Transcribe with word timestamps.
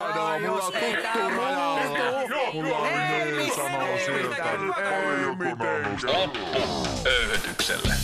Mulla 0.00 0.30
on 0.30 0.72
tuttu 0.72 1.18
Mulla 2.52 2.78
on 2.78 2.88
sanoo 3.56 3.98
sieltä. 4.04 4.50
Ei 4.52 4.58
mitenkään. 5.38 6.30
Öyhötykselle. 7.06 7.94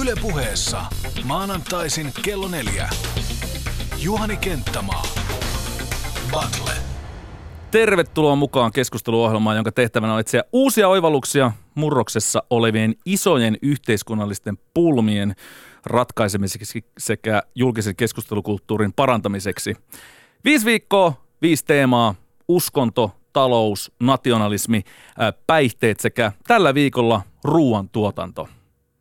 Yle 0.00 0.14
puheessa 0.22 0.84
maanantaisin 1.24 2.12
kello 2.22 2.48
neljä. 2.48 2.88
Juhani 3.98 4.36
Kenttämaa. 4.36 5.02
Battle. 6.30 6.72
Tervetuloa 7.70 8.36
mukaan 8.36 8.72
keskusteluohjelmaan, 8.72 9.56
jonka 9.56 9.72
tehtävänä 9.72 10.14
on 10.14 10.20
etsiä 10.20 10.44
uusia 10.52 10.88
oivalluksia 10.88 11.52
murroksessa 11.74 12.42
olevien 12.50 12.94
isojen 13.04 13.56
yhteiskunnallisten 13.62 14.58
pulmien 14.74 15.34
ratkaisemiseksi 15.86 16.84
sekä 16.98 17.42
julkisen 17.54 17.96
keskustelukulttuurin 17.96 18.92
parantamiseksi. 18.92 19.76
Viisi 20.44 20.66
viikkoa, 20.66 21.21
viisi 21.42 21.64
teemaa, 21.64 22.14
uskonto, 22.48 23.10
talous, 23.32 23.92
nationalismi, 24.00 24.82
päihteet 25.46 26.00
sekä 26.00 26.32
tällä 26.46 26.74
viikolla 26.74 27.22
ruoantuotanto. 27.44 28.48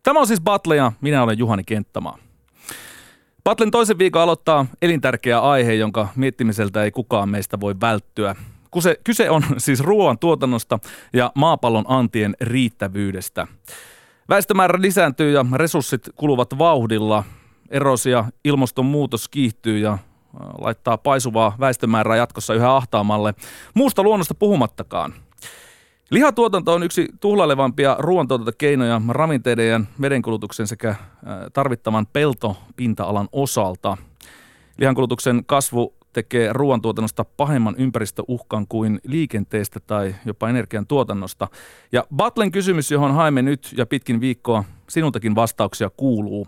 Tämä 0.04 0.20
on 0.20 0.28
siis 0.28 0.42
Battle 0.42 0.76
ja 0.76 0.92
minä 1.02 1.24
olen 1.24 1.38
Juhani 1.38 1.64
Kenttämaa. 1.64 2.18
Battlen 3.44 3.72
toisen 3.72 3.98
viikon 3.98 4.22
aloittaa 4.22 4.66
elintärkeä 4.82 5.40
aihe, 5.40 5.74
jonka 5.74 6.08
miettimiseltä 6.16 6.84
ei 6.84 6.92
kukaan 6.92 7.30
meistä 7.30 7.60
voi 7.60 7.76
välttyä. 7.82 8.36
Kyse, 8.74 8.98
kyse 9.04 9.30
on 9.30 9.44
siis 9.58 9.80
ruoan 9.80 10.20
tuotannosta 10.20 10.80
ja 11.14 11.32
maapallon 11.36 11.86
antien 11.88 12.36
riittävyydestä. 12.42 13.48
Väestömäärä 14.30 14.82
lisääntyy 14.82 15.32
ja 15.32 15.46
resurssit 15.56 16.10
kuluvat 16.16 16.58
vauhdilla. 16.58 17.24
Erosia, 17.70 18.26
ilmastonmuutos 18.44 19.28
kiihtyy 19.28 19.78
ja 19.78 19.98
laittaa 20.62 20.98
paisuvaa 20.98 21.56
väestömäärää 21.60 22.18
jatkossa 22.18 22.54
yhä 22.54 22.76
ahtaamalle. 22.76 23.34
Muusta 23.74 24.04
luonnosta 24.04 24.36
puhumattakaan. 24.36 25.14
Lihatuotanto 26.10 26.74
on 26.74 26.84
yksi 26.84 27.08
tuhlallevampia 27.20 27.96
ruoantuotantokeinoja 28.00 29.02
ravinteiden 29.10 29.70
ja 29.70 29.82
vedenkulutuksen 30.02 30.68
sekä 30.68 30.96
tarvittavan 31.54 32.08
peltopinta-alan 32.14 33.30
osalta. 33.32 33.98
Lihankulutuksen 34.78 35.44
kasvu 35.46 35.94
tekee 36.14 36.54
ruoantuotannosta 36.54 37.26
pahemman 37.26 37.76
ympäristöuhkan 37.78 38.68
kuin 38.68 39.00
liikenteestä 39.04 39.80
tai 39.80 40.16
jopa 40.26 40.50
energian 40.50 40.88
tuotannosta. 40.88 41.48
Ja 41.92 42.04
Batlen 42.16 42.52
kysymys, 42.52 42.92
johon 42.92 43.14
haemme 43.14 43.42
nyt 43.42 43.74
ja 43.78 43.86
pitkin 43.86 44.22
viikkoa 44.22 44.64
sinultakin 44.90 45.36
vastauksia 45.36 45.90
kuuluu. 45.90 46.48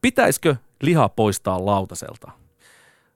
Pitäisikö 0.00 0.56
liha 0.82 1.08
poistaa 1.08 1.66
lautaselta? 1.66 2.30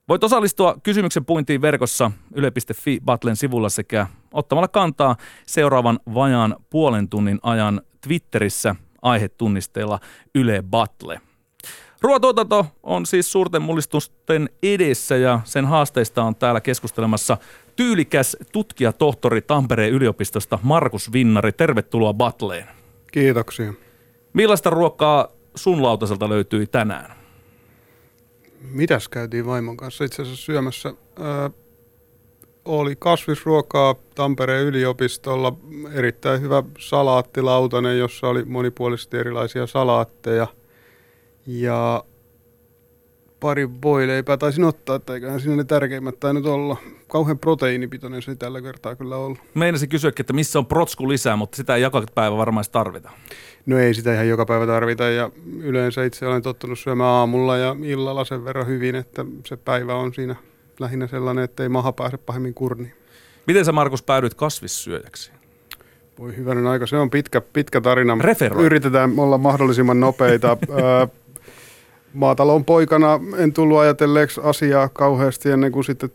Voit 0.09 0.23
osallistua 0.23 0.75
kysymyksen 0.83 1.25
puintiin 1.25 1.61
verkossa 1.61 2.11
yle.fi 2.35 2.99
Battlen 3.05 3.35
sivulla 3.35 3.69
sekä 3.69 4.07
ottamalla 4.33 4.67
kantaa 4.67 5.15
seuraavan 5.47 5.99
vajaan 6.13 6.55
puolen 6.69 7.09
tunnin 7.09 7.39
ajan 7.43 7.81
Twitterissä 8.07 8.75
aihetunnisteella 9.01 9.99
Yle 10.35 10.63
Battle. 10.69 11.21
Ruoatuotanto 12.01 12.65
on 12.83 13.05
siis 13.05 13.31
suurten 13.31 13.61
mullistusten 13.61 14.49
edessä 14.63 15.17
ja 15.17 15.39
sen 15.43 15.65
haasteista 15.65 16.23
on 16.23 16.35
täällä 16.35 16.61
keskustelemassa 16.61 17.37
tyylikäs 17.75 18.37
tutkijatohtori 18.51 19.41
Tampereen 19.41 19.93
yliopistosta 19.93 20.59
Markus 20.63 21.13
Vinnari. 21.13 21.51
Tervetuloa 21.51 22.13
Battleen. 22.13 22.67
Kiitoksia. 23.11 23.73
Millaista 24.33 24.69
ruokaa 24.69 25.27
sun 25.55 25.83
lautaselta 25.83 26.29
löytyi 26.29 26.67
tänään? 26.67 27.22
Mitäs 28.71 29.09
käytiin 29.09 29.45
vaimon 29.45 29.77
kanssa 29.77 30.03
itse 30.03 30.21
asiassa 30.21 30.45
syömässä? 30.45 30.93
Öö, 31.19 31.49
oli 32.65 32.95
kasvisruokaa 32.99 33.95
Tampereen 34.15 34.65
yliopistolla, 34.65 35.57
erittäin 35.93 36.41
hyvä 36.41 36.63
salaattilautanen, 36.79 37.99
jossa 37.99 38.27
oli 38.27 38.45
monipuolisesti 38.45 39.17
erilaisia 39.17 39.67
salaatteja. 39.67 40.47
Ja 41.47 42.03
pari 43.43 43.69
voileipää 43.83 44.37
taisin 44.37 44.63
ottaa, 44.63 44.95
että 44.95 45.13
eiköhän 45.13 45.39
siinä 45.39 45.55
ne 45.55 45.63
tärkeimmät 45.63 46.19
tainnut 46.19 46.45
olla. 46.45 46.77
Kauhean 47.07 47.39
proteiinipitoinen 47.39 48.21
se 48.21 48.35
tällä 48.35 48.61
kertaa 48.61 48.95
kyllä 48.95 49.15
ollut. 49.17 49.39
Meinasin 49.53 49.89
kysyä, 49.89 50.11
että 50.19 50.33
missä 50.33 50.59
on 50.59 50.65
protsku 50.65 51.09
lisää, 51.09 51.35
mutta 51.35 51.55
sitä 51.55 51.75
ei 51.75 51.81
joka 51.81 52.03
päivä 52.15 52.37
varmaan 52.37 52.65
tarvita. 52.71 53.09
No 53.65 53.79
ei 53.79 53.93
sitä 53.93 54.13
ihan 54.13 54.27
joka 54.27 54.45
päivä 54.45 54.67
tarvita 54.67 55.03
ja 55.03 55.29
yleensä 55.59 56.03
itse 56.03 56.27
olen 56.27 56.41
tottunut 56.41 56.79
syömään 56.79 57.09
aamulla 57.09 57.57
ja 57.57 57.75
illalla 57.83 58.25
sen 58.25 58.45
verran 58.45 58.67
hyvin, 58.67 58.95
että 58.95 59.25
se 59.45 59.57
päivä 59.57 59.95
on 59.95 60.13
siinä 60.13 60.35
lähinnä 60.79 61.07
sellainen, 61.07 61.43
että 61.43 61.63
ei 61.63 61.69
maha 61.69 61.91
pääse 61.91 62.17
pahemmin 62.17 62.53
kurniin. 62.53 62.93
Miten 63.47 63.65
sä 63.65 63.71
Markus 63.71 64.03
päädyit 64.03 64.33
kasvissyöjäksi? 64.33 65.31
Voi 66.19 66.37
hyvänen 66.37 66.67
aika, 66.67 66.85
se 66.85 66.97
on 66.97 67.09
pitkä, 67.09 67.41
pitkä 67.41 67.81
tarina. 67.81 68.17
Referoi. 68.21 68.65
Yritetään 68.65 69.13
olla 69.17 69.37
mahdollisimman 69.37 69.99
nopeita. 69.99 70.57
maatalon 72.13 72.65
poikana 72.65 73.19
en 73.37 73.53
tullut 73.53 73.77
ajatelleeksi 73.77 74.41
asiaa 74.43 74.89
kauheasti 74.89 75.49
ennen 75.49 75.71
kuin 75.71 75.83
sitten 75.83 76.09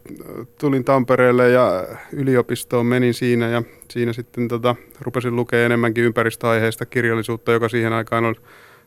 tulin 0.60 0.84
Tampereelle 0.84 1.50
ja 1.50 1.86
yliopistoon 2.12 2.86
menin 2.86 3.14
siinä 3.14 3.48
ja 3.48 3.62
siinä 3.90 4.12
sitten 4.12 4.48
tota, 4.48 4.76
rupesin 5.00 5.36
lukemaan 5.36 5.66
enemmänkin 5.66 6.04
ympäristöaiheista 6.04 6.86
kirjallisuutta, 6.86 7.52
joka 7.52 7.68
siihen 7.68 7.92
aikaan 7.92 8.24
on, 8.24 8.34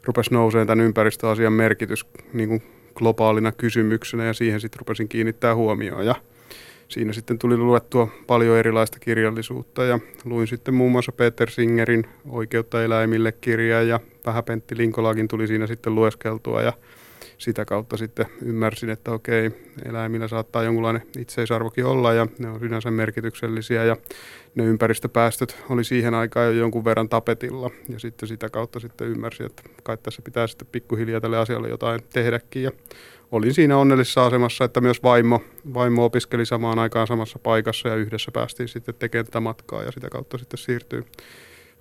rupesi 0.04 0.34
nousemaan 0.34 0.68
tämän 0.68 0.86
ympäristöasian 0.86 1.54
merkitys 1.54 2.06
niin 2.34 2.50
kuin 2.50 2.64
globaalina 2.96 3.52
kysymyksenä 3.52 4.26
ja 4.26 4.34
siihen 4.34 4.60
sitten 4.60 4.80
rupesin 4.80 5.10
kiinnittää 5.10 5.56
huomioon. 5.56 6.06
Ja 6.06 6.16
siinä 6.88 7.14
sitten 7.14 7.40
tuli 7.40 7.58
luettua 7.58 8.08
paljon 8.28 8.58
erilaista 8.58 9.00
kirjallisuutta 9.00 9.84
ja 9.84 10.00
luin 10.26 10.48
sitten 10.48 10.74
muun 10.74 10.92
muassa 10.92 11.12
Peter 11.12 11.50
Singerin 11.50 12.04
Oikeutta 12.30 12.84
eläimille 12.84 13.32
kirjaa 13.32 13.82
ja 13.82 14.00
vähän 14.26 14.44
Pentti 14.44 14.78
Linkolaakin 14.78 15.28
tuli 15.28 15.48
siinä 15.48 15.68
sitten 15.68 15.96
lueskeltua 15.96 16.62
ja 16.62 16.74
sitä 17.42 17.66
kautta 17.66 17.98
sitten 17.98 18.26
ymmärsin, 18.42 18.90
että 18.90 19.12
okei, 19.12 19.52
eläimillä 19.86 20.28
saattaa 20.28 20.64
jonkunlainen 20.64 21.02
itseisarvokin 21.18 21.86
olla 21.86 22.14
ja 22.14 22.28
ne 22.40 22.50
on 22.50 22.60
sinänsä 22.60 22.92
merkityksellisiä 22.92 23.84
ja 23.84 23.98
ne 24.56 24.64
ympäristöpäästöt 24.64 25.58
oli 25.70 25.84
siihen 25.84 26.14
aikaan 26.14 26.46
jo 26.46 26.52
jonkun 26.52 26.86
verran 26.86 27.10
tapetilla. 27.10 27.70
Ja 27.90 28.00
sitten 28.00 28.30
sitä 28.30 28.50
kautta 28.50 28.80
sitten 28.80 29.08
ymmärsin, 29.08 29.46
että 29.46 29.64
kai 29.84 29.98
tässä 29.98 30.22
pitää 30.22 30.48
sitten 30.48 30.68
pikkuhiljaa 30.72 31.22
tälle 31.22 31.38
asialle 31.38 31.70
jotain 31.70 32.00
tehdäkin. 32.14 32.64
Ja 32.64 32.72
olin 33.32 33.54
siinä 33.54 33.78
onnellisessa 33.78 34.26
asemassa, 34.26 34.66
että 34.66 34.82
myös 34.82 35.04
vaimo, 35.04 35.42
vaimo 35.74 36.06
opiskeli 36.06 36.46
samaan 36.46 36.80
aikaan 36.80 37.08
samassa 37.08 37.40
paikassa 37.40 37.90
ja 37.90 37.96
yhdessä 37.96 38.32
päästiin 38.32 38.70
sitten 38.70 38.96
tekemään 38.96 39.26
tätä 39.26 39.40
matkaa 39.40 39.84
ja 39.84 39.92
sitä 39.92 40.10
kautta 40.10 40.38
sitten 40.38 40.58
siirtyy 40.58 41.06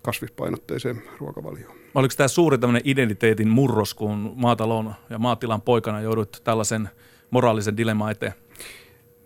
kasvispainotteiseen 0.03 1.03
ruokavalioon. 1.19 1.77
Oliko 1.94 2.15
tämä 2.16 2.28
suuri 2.28 2.59
tämmöinen 2.59 2.83
identiteetin 2.84 3.49
murros, 3.49 3.94
kun 3.94 4.33
maatalon 4.37 4.94
ja 5.11 5.19
maatilan 5.19 5.62
poikana 5.62 6.00
joudut 6.00 6.41
tällaisen 6.44 6.88
moraalisen 7.31 7.77
dilemman 7.77 8.10
eteen? 8.10 8.33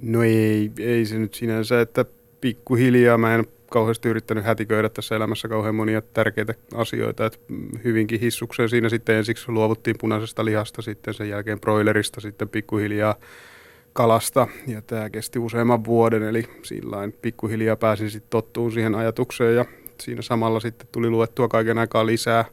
No 0.01 0.23
ei, 0.23 0.71
ei 0.79 1.07
se 1.07 1.19
nyt 1.19 1.35
sinänsä, 1.35 1.81
että 1.81 2.05
pikkuhiljaa 2.41 3.19
mä 3.19 3.35
en 3.35 3.45
kauheasti 3.71 4.09
yrittänyt 4.09 4.45
hätiköidä 4.45 4.89
tässä 4.89 5.17
elämässä 5.17 5.49
kauhean 5.49 5.75
monia 5.75 6.03
tärkeitä 6.03 6.55
asioita, 6.75 7.27
että 7.27 7.39
hyvinkin 7.85 8.21
hissukseen 8.21 8.69
siinä 8.69 8.89
sitten 8.89 9.17
ensiksi 9.17 9.53
luovuttiin 9.53 9.97
punaisesta 10.01 10.45
lihasta, 10.45 10.83
sitten 10.83 11.15
sen 11.15 11.29
jälkeen 11.29 11.61
broilerista, 11.61 12.21
sitten 12.21 12.49
pikkuhiljaa 12.49 13.15
kalasta 13.93 14.49
ja 14.67 14.83
tämä 14.83 15.11
kesti 15.11 15.39
useamman 15.39 15.85
vuoden, 15.85 16.23
eli 16.23 16.45
sillä 16.63 16.97
pikkuhiljaa 17.23 17.77
pääsin 17.77 18.11
sitten 18.11 18.31
tottuun 18.31 18.73
siihen 18.73 18.95
ajatukseen 18.95 19.57
ja 19.57 19.65
siinä 20.05 20.23
samalla 20.23 20.61
sitten 20.61 20.89
tuli 20.93 21.11
luettua 21.11 21.49
kaiken 21.49 21.79
aikaa 21.79 22.07
lisää, 22.07 22.45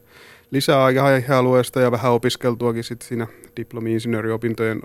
lisää 0.51 0.83
aihealueesta 0.83 1.81
ja 1.81 1.91
vähän 1.91 2.11
opiskeltuakin 2.11 2.83
sitten 2.83 3.07
siinä 3.07 3.27
diplomi-insinööriopintojen 3.57 4.81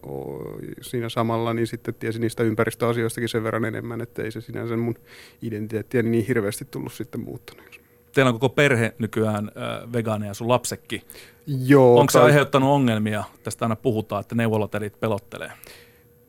siinä 0.80 1.08
samalla, 1.08 1.54
niin 1.54 1.66
sitten 1.66 1.94
tiesin 1.94 2.20
niistä 2.20 2.42
ympäristöasioistakin 2.42 3.28
sen 3.28 3.44
verran 3.44 3.64
enemmän, 3.64 4.00
että 4.00 4.22
ei 4.22 4.30
se 4.30 4.40
sinänsä 4.40 4.76
mun 4.76 4.94
identiteettiä 5.42 6.02
niin 6.02 6.26
hirveästi 6.26 6.64
tullut 6.64 6.92
sitten 6.92 7.20
muuttuneeksi. 7.20 7.80
Teillä 8.14 8.28
on 8.28 8.34
koko 8.34 8.48
perhe 8.48 8.94
nykyään 8.98 9.50
äh, 9.56 9.92
vegaaneja, 9.92 10.34
sun 10.34 10.48
lapsekki. 10.48 11.02
Joo. 11.46 12.00
Onko 12.00 12.10
se 12.10 12.18
aiheuttanut 12.18 12.70
ongelmia? 12.70 13.24
Tästä 13.42 13.64
aina 13.64 13.76
puhutaan, 13.76 14.20
että 14.20 14.34
neuvolotädit 14.34 15.00
pelottelee. 15.00 15.52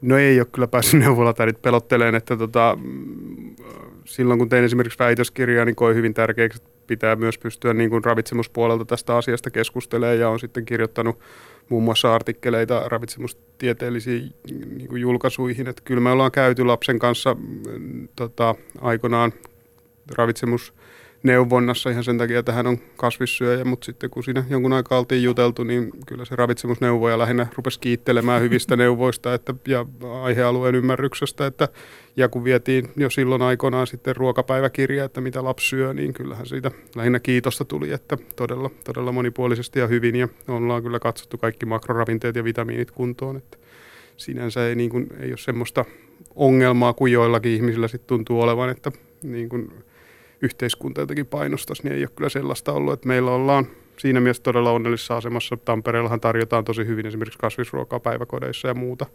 No 0.02 0.18
ei 0.18 0.40
ole 0.40 0.48
kyllä 0.52 0.68
päässyt 0.68 1.00
neuvolatädit 1.06 1.62
pelotteleen, 1.62 2.16
että 2.16 2.38
tota, 2.38 2.78
silloin 4.08 4.40
kun 4.40 4.50
tein 4.50 4.66
esimerkiksi 4.66 5.00
väitöskirjaa, 5.00 5.66
niin 5.66 5.76
koin 5.76 5.96
hyvin 5.96 6.14
tärkeäksi, 6.14 6.58
että 6.58 6.70
pitää 6.88 7.16
myös 7.16 7.38
pystyä 7.38 7.74
niin 7.74 7.90
kuin 7.90 8.04
ravitsemuspuolelta 8.04 8.86
tästä 8.86 9.18
asiasta 9.18 9.50
keskustelemaan 9.50 10.20
ja 10.20 10.30
on 10.30 10.40
sitten 10.40 10.66
kirjoittanut 10.66 11.20
muun 11.70 11.84
muassa 11.84 12.16
artikkeleita 12.16 12.84
ravitsemustieteellisiin 12.86 14.34
niin 14.78 14.88
kuin 14.88 15.02
julkaisuihin. 15.02 15.68
Että 15.68 15.82
kyllä 15.86 16.02
me 16.02 16.12
ollaan 16.12 16.32
käyty 16.32 16.66
lapsen 16.66 17.00
kanssa 17.00 17.36
tota, 18.16 18.56
aikoinaan 18.82 19.34
ravitsemus 20.18 20.74
neuvonnassa 21.24 21.90
ihan 21.90 22.04
sen 22.04 22.18
takia, 22.18 22.40
että 22.40 22.52
hän 22.52 22.68
on 22.68 22.78
kasvissyöjä, 22.98 23.66
mutta 23.66 23.86
sitten 23.86 24.10
kun 24.10 24.24
siinä 24.24 24.46
jonkun 24.50 24.74
aikaa 24.74 25.00
oltiin 25.00 25.24
juteltu, 25.24 25.64
niin 25.64 25.92
kyllä 26.06 26.26
se 26.26 26.36
ravitsemusneuvoja 26.36 27.18
lähinnä 27.18 27.48
rupesi 27.56 27.80
kiittelemään 27.80 28.42
hyvistä 28.42 28.76
neuvoista 28.86 29.34
että, 29.34 29.54
ja 29.68 29.86
aihealueen 30.22 30.76
ymmärryksestä, 30.76 31.46
että, 31.46 31.68
ja 32.18 32.30
kun 32.30 32.44
vietiin 32.44 32.90
jo 32.98 33.10
silloin 33.10 33.42
aikoinaan 33.42 33.88
sitten 33.88 34.16
ruokapäiväkirja, 34.16 35.04
että 35.04 35.22
mitä 35.22 35.44
lapsi 35.44 35.70
syö, 35.70 35.94
niin 35.94 36.14
kyllähän 36.14 36.46
siitä 36.46 36.72
lähinnä 36.96 37.20
kiitosta 37.20 37.66
tuli, 37.66 37.92
että 37.92 38.18
todella, 38.36 38.70
todella 38.84 39.12
monipuolisesti 39.12 39.80
ja 39.80 39.88
hyvin, 39.88 40.16
ja 40.16 40.28
ollaan 40.48 40.84
kyllä 40.84 41.00
katsottu 41.00 41.38
kaikki 41.38 41.66
makroravinteet 41.66 42.36
ja 42.36 42.44
vitamiinit 42.44 42.92
kuntoon, 42.92 43.38
että 43.38 43.58
sinänsä 44.18 44.68
ei, 44.68 44.76
niin 44.76 44.90
kuin, 44.90 45.08
ei 45.20 45.30
ole 45.30 45.38
semmoista 45.38 45.86
ongelmaa 46.36 46.94
kuin 46.94 47.14
joillakin 47.14 47.52
ihmisillä 47.52 47.88
sitten 47.88 48.08
tuntuu 48.08 48.42
olevan, 48.42 48.70
että 48.70 48.92
niin 49.24 49.50
kuin, 49.50 49.72
yhteiskunta 50.42 51.02
jotenkin 51.02 51.26
painostaisi, 51.26 51.84
niin 51.84 51.94
ei 51.94 52.02
ole 52.02 52.10
kyllä 52.16 52.30
sellaista 52.30 52.74
ollut, 52.74 52.94
että 52.94 53.08
meillä 53.08 53.32
ollaan 53.32 53.68
siinä 53.98 54.20
mielessä 54.20 54.44
todella 54.44 54.72
onnellisessa 54.72 55.18
asemassa. 55.18 55.58
Tampereellahan 55.58 56.20
tarjotaan 56.20 56.66
tosi 56.66 56.86
hyvin 56.86 57.06
esimerkiksi 57.06 57.40
kasvisruokaa 57.40 58.00
päiväkodeissa 58.00 58.68
ja 58.68 58.74
muuta. 58.74 59.06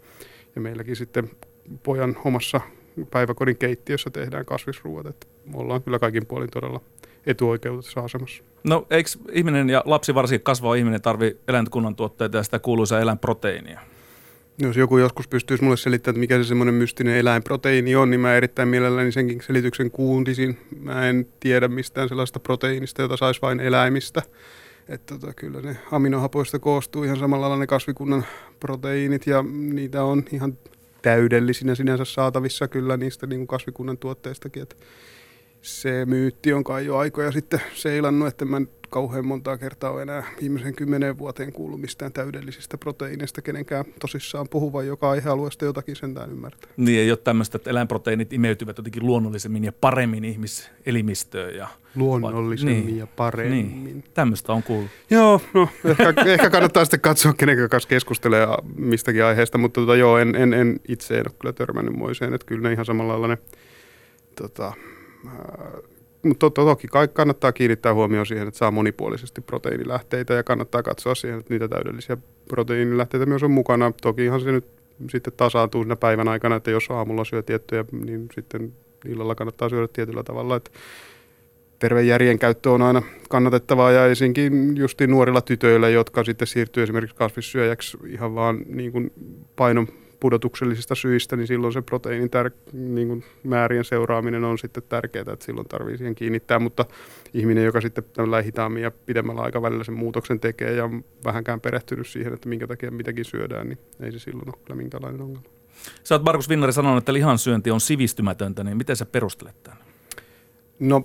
Ja 0.55 0.61
meilläkin 0.61 0.97
sitten 0.97 1.31
pojan 1.83 2.17
omassa 2.25 2.61
päiväkodin 3.11 3.57
keittiössä 3.57 4.11
tehdään 4.11 4.45
kasvisruoat. 4.45 5.07
Että 5.07 5.27
ollaan 5.55 5.83
kyllä 5.83 5.99
kaikin 5.99 6.27
puolin 6.27 6.51
todella 6.51 6.81
etuoikeutetussa 7.27 8.01
asemassa. 8.01 8.45
No 8.65 8.87
eikö 8.91 9.11
ihminen 9.33 9.71
ja 9.71 9.83
lapsi 9.87 10.15
varsinkin 10.15 10.45
kasvava 10.45 10.75
ihminen 10.75 11.03
tarvi 11.03 11.37
eläinkunnan 11.49 11.97
tuotteita 11.97 12.37
ja 12.37 12.43
sitä 12.43 12.59
kuuluisaa 12.59 13.01
eläinproteiinia? 13.01 13.81
Jos 14.59 14.77
joku 14.77 14.99
joskus 14.99 15.29
pystyisi 15.29 15.65
mulle 15.65 15.77
selittämään, 15.77 16.13
että 16.13 16.21
mikä 16.21 16.39
se 16.39 16.49
semmoinen 16.49 16.75
mystinen 16.75 17.17
eläinproteiini 17.17 17.97
on, 17.97 18.11
niin 18.11 18.21
mä 18.21 18.35
erittäin 18.35 18.69
mielelläni 18.69 19.13
senkin 19.13 19.43
selityksen 19.43 19.91
kuuntisin. 19.91 20.59
Mä 20.81 21.09
en 21.09 21.27
tiedä 21.41 21.69
mistään 21.69 22.09
sellaista 22.09 22.41
proteiinista, 22.41 23.03
jota 23.03 23.17
saisi 23.17 23.43
vain 23.43 23.61
eläimistä. 23.61 24.23
Että 24.89 25.19
tota, 25.19 25.35
kyllä 25.35 25.61
ne 25.61 25.77
aminohapoista 25.93 26.59
koostuu 26.59 27.05
ihan 27.05 27.19
samalla 27.19 27.49
lailla 27.49 27.63
ne 27.63 27.67
kasvikunnan 27.67 28.25
proteiinit 28.61 29.27
ja 29.27 29.45
niitä 29.53 30.05
on 30.05 30.25
ihan 30.33 30.59
täydellisinä 31.03 31.75
sinänsä 31.75 32.05
saatavissa 32.05 32.69
kyllä 32.69 32.97
niistä 32.97 33.27
niin 33.27 33.39
kuin 33.39 33.47
kasvikunnan 33.47 33.99
tuotteistakin. 33.99 34.63
Että 34.63 34.77
se 35.63 36.07
myytti 36.07 36.53
on 36.53 36.65
kai 36.65 36.87
jo 36.87 36.97
aikoja 36.97 37.33
sitten 37.33 37.61
seilannut, 37.75 38.29
että 38.29 38.45
mä 38.45 38.61
kauhean 38.93 39.27
montaa 39.27 39.59
kertaa 39.59 39.91
ole 39.91 40.03
enää 40.03 40.25
viimeisen 40.41 40.75
kymmenen 40.75 41.19
vuoteen 41.19 41.53
kuullut 41.53 41.81
mistään 41.81 42.13
täydellisistä 42.13 42.79
proteiineista 42.79 43.43
kenenkään 43.43 43.85
tosissaan 44.01 44.49
puhuvan, 44.49 44.87
joka 44.87 45.11
aihealueesta 45.11 45.65
jotakin 45.65 45.97
sentään 45.97 46.31
ymmärtää. 46.31 46.71
Niin 46.77 47.01
ei 47.01 47.11
ole 47.11 47.19
tämmöistä, 47.25 47.57
että 47.57 47.71
eläinproteiinit 47.71 48.33
imeytyvät 48.33 48.77
jotenkin 48.77 49.07
luonnollisemmin 49.07 49.65
ja 49.65 49.73
paremmin 49.73 50.25
ihmiselimistöön. 50.25 51.55
Ja 51.55 51.69
luonnollisemmin 51.95 52.87
niin, 52.87 52.99
ja 52.99 53.07
paremmin. 53.07 53.85
Niin, 53.85 54.05
tämmöistä 54.15 54.53
on 54.53 54.63
kuullut. 54.63 54.91
Joo, 55.11 55.41
no 55.55 55.69
ehkä, 55.85 56.15
ehkä 56.33 56.51
kannattaa 56.51 56.85
sitten 56.85 57.01
katsoa, 57.01 57.33
kenen 57.33 57.69
kanssa 57.69 57.89
keskustelee 57.89 58.47
mistäkin 58.77 59.25
aiheesta, 59.25 59.59
mutta 59.59 59.81
tota, 59.81 59.97
joo, 59.97 60.19
en, 60.19 60.35
en, 60.35 60.55
en 60.55 60.81
itse 60.89 61.15
en 61.15 61.25
ole 61.29 61.37
kyllä 61.39 61.53
törmännyt 61.53 61.97
moiseen, 61.97 62.35
että 62.35 62.47
kyllä 62.47 62.69
ne 62.69 62.73
ihan 62.73 62.87
samalla 62.87 63.13
lailla 63.13 63.29
ne 63.29 63.39
tota, 64.37 64.73
mutta 66.23 66.51
to, 66.51 66.65
toki 66.65 66.89
kannattaa 67.13 67.53
kiinnittää 67.53 67.95
huomioon 67.95 68.27
siihen, 68.27 68.49
että 68.49 68.59
saa 68.59 68.71
monipuolisesti 68.71 69.41
proteiinilähteitä 69.41 70.35
ja 70.35 70.43
kannattaa 70.43 70.83
katsoa 70.83 71.15
siihen, 71.15 71.39
että 71.39 71.55
niitä 71.55 71.69
täydellisiä 71.69 72.17
proteiinilähteitä 72.49 73.27
myös 73.27 73.43
on 73.43 73.51
mukana. 73.51 73.93
Tokihan 74.03 74.41
se 74.41 74.53
nyt 74.53 74.67
sitten 75.11 75.33
tasaantuu 75.37 75.83
siinä 75.83 75.97
päivän 75.97 76.29
aikana, 76.29 76.57
että 76.57 76.71
jos 76.71 76.91
aamulla 76.91 77.25
syö 77.25 77.43
tiettyjä, 77.43 77.85
niin 78.07 78.29
sitten 78.35 78.73
illalla 79.09 79.35
kannattaa 79.35 79.69
syödä 79.69 79.89
tietyllä 79.93 80.23
tavalla. 80.23 80.57
Että 80.57 80.71
terve 81.79 82.03
järjen 82.03 82.39
käyttö 82.39 82.71
on 82.71 82.83
aina 82.83 83.03
kannatettavaa 83.29 83.91
ja 83.91 84.07
esinkin 84.07 84.77
justi 84.77 85.07
nuorilla 85.07 85.41
tytöillä, 85.41 85.89
jotka 85.89 86.25
sitten 86.25 86.49
siirtyy 86.49 86.83
esimerkiksi 86.83 87.17
kasvissyöjäksi 87.17 87.99
ihan 88.07 88.35
vaan 88.35 88.59
niin 88.67 88.93
kuin 88.93 89.13
painon 89.57 89.89
pudotuksellisista 90.23 90.95
syistä, 90.95 91.37
niin 91.37 91.47
silloin 91.47 91.73
se 91.73 91.83
proteiinin 91.83 92.31
tär- 92.31 92.73
niin 92.73 93.09
kuin 93.09 93.25
määrien 93.43 93.85
seuraaminen 93.85 94.45
on 94.45 94.59
sitten 94.59 94.83
tärkeää, 94.89 95.25
että 95.33 95.45
silloin 95.45 95.69
tarvii 95.69 95.99
siihen 95.99 96.15
kiinnittää, 96.15 96.59
mutta 96.59 96.85
ihminen, 97.35 97.65
joka 97.65 97.81
sitten 97.81 98.05
hitaammin 98.45 98.83
ja 98.83 98.91
pidemmällä 98.91 99.43
aikavälillä 99.43 99.85
sen 99.85 99.95
muutoksen 99.95 100.41
tekee 100.41 100.73
ja 100.73 100.85
on 100.85 101.05
vähänkään 101.25 101.61
perehtynyt 101.61 102.07
siihen, 102.07 102.35
että 102.35 102.49
minkä 102.49 102.67
takia 102.67 102.91
mitäkin 102.91 103.25
syödään, 103.25 103.69
niin 103.69 103.79
ei 104.01 104.13
se 104.13 104.19
silloin 104.19 104.49
ole 104.49 104.63
kyllä 104.65 104.77
minkälainen 104.77 105.21
ongelma. 105.21 105.49
Sä 106.05 106.15
oot 106.15 106.25
Markus 106.25 106.49
Vinnari 106.49 106.73
sanonut, 106.73 106.99
että 106.99 107.13
lihansyönti 107.13 107.71
on 107.71 107.81
sivistymätöntä, 107.81 108.65
niin 108.65 108.77
miten 108.77 108.97
sä 108.97 109.07
perustelet 109.07 109.63
tämän? 109.63 109.79
No 110.79 111.05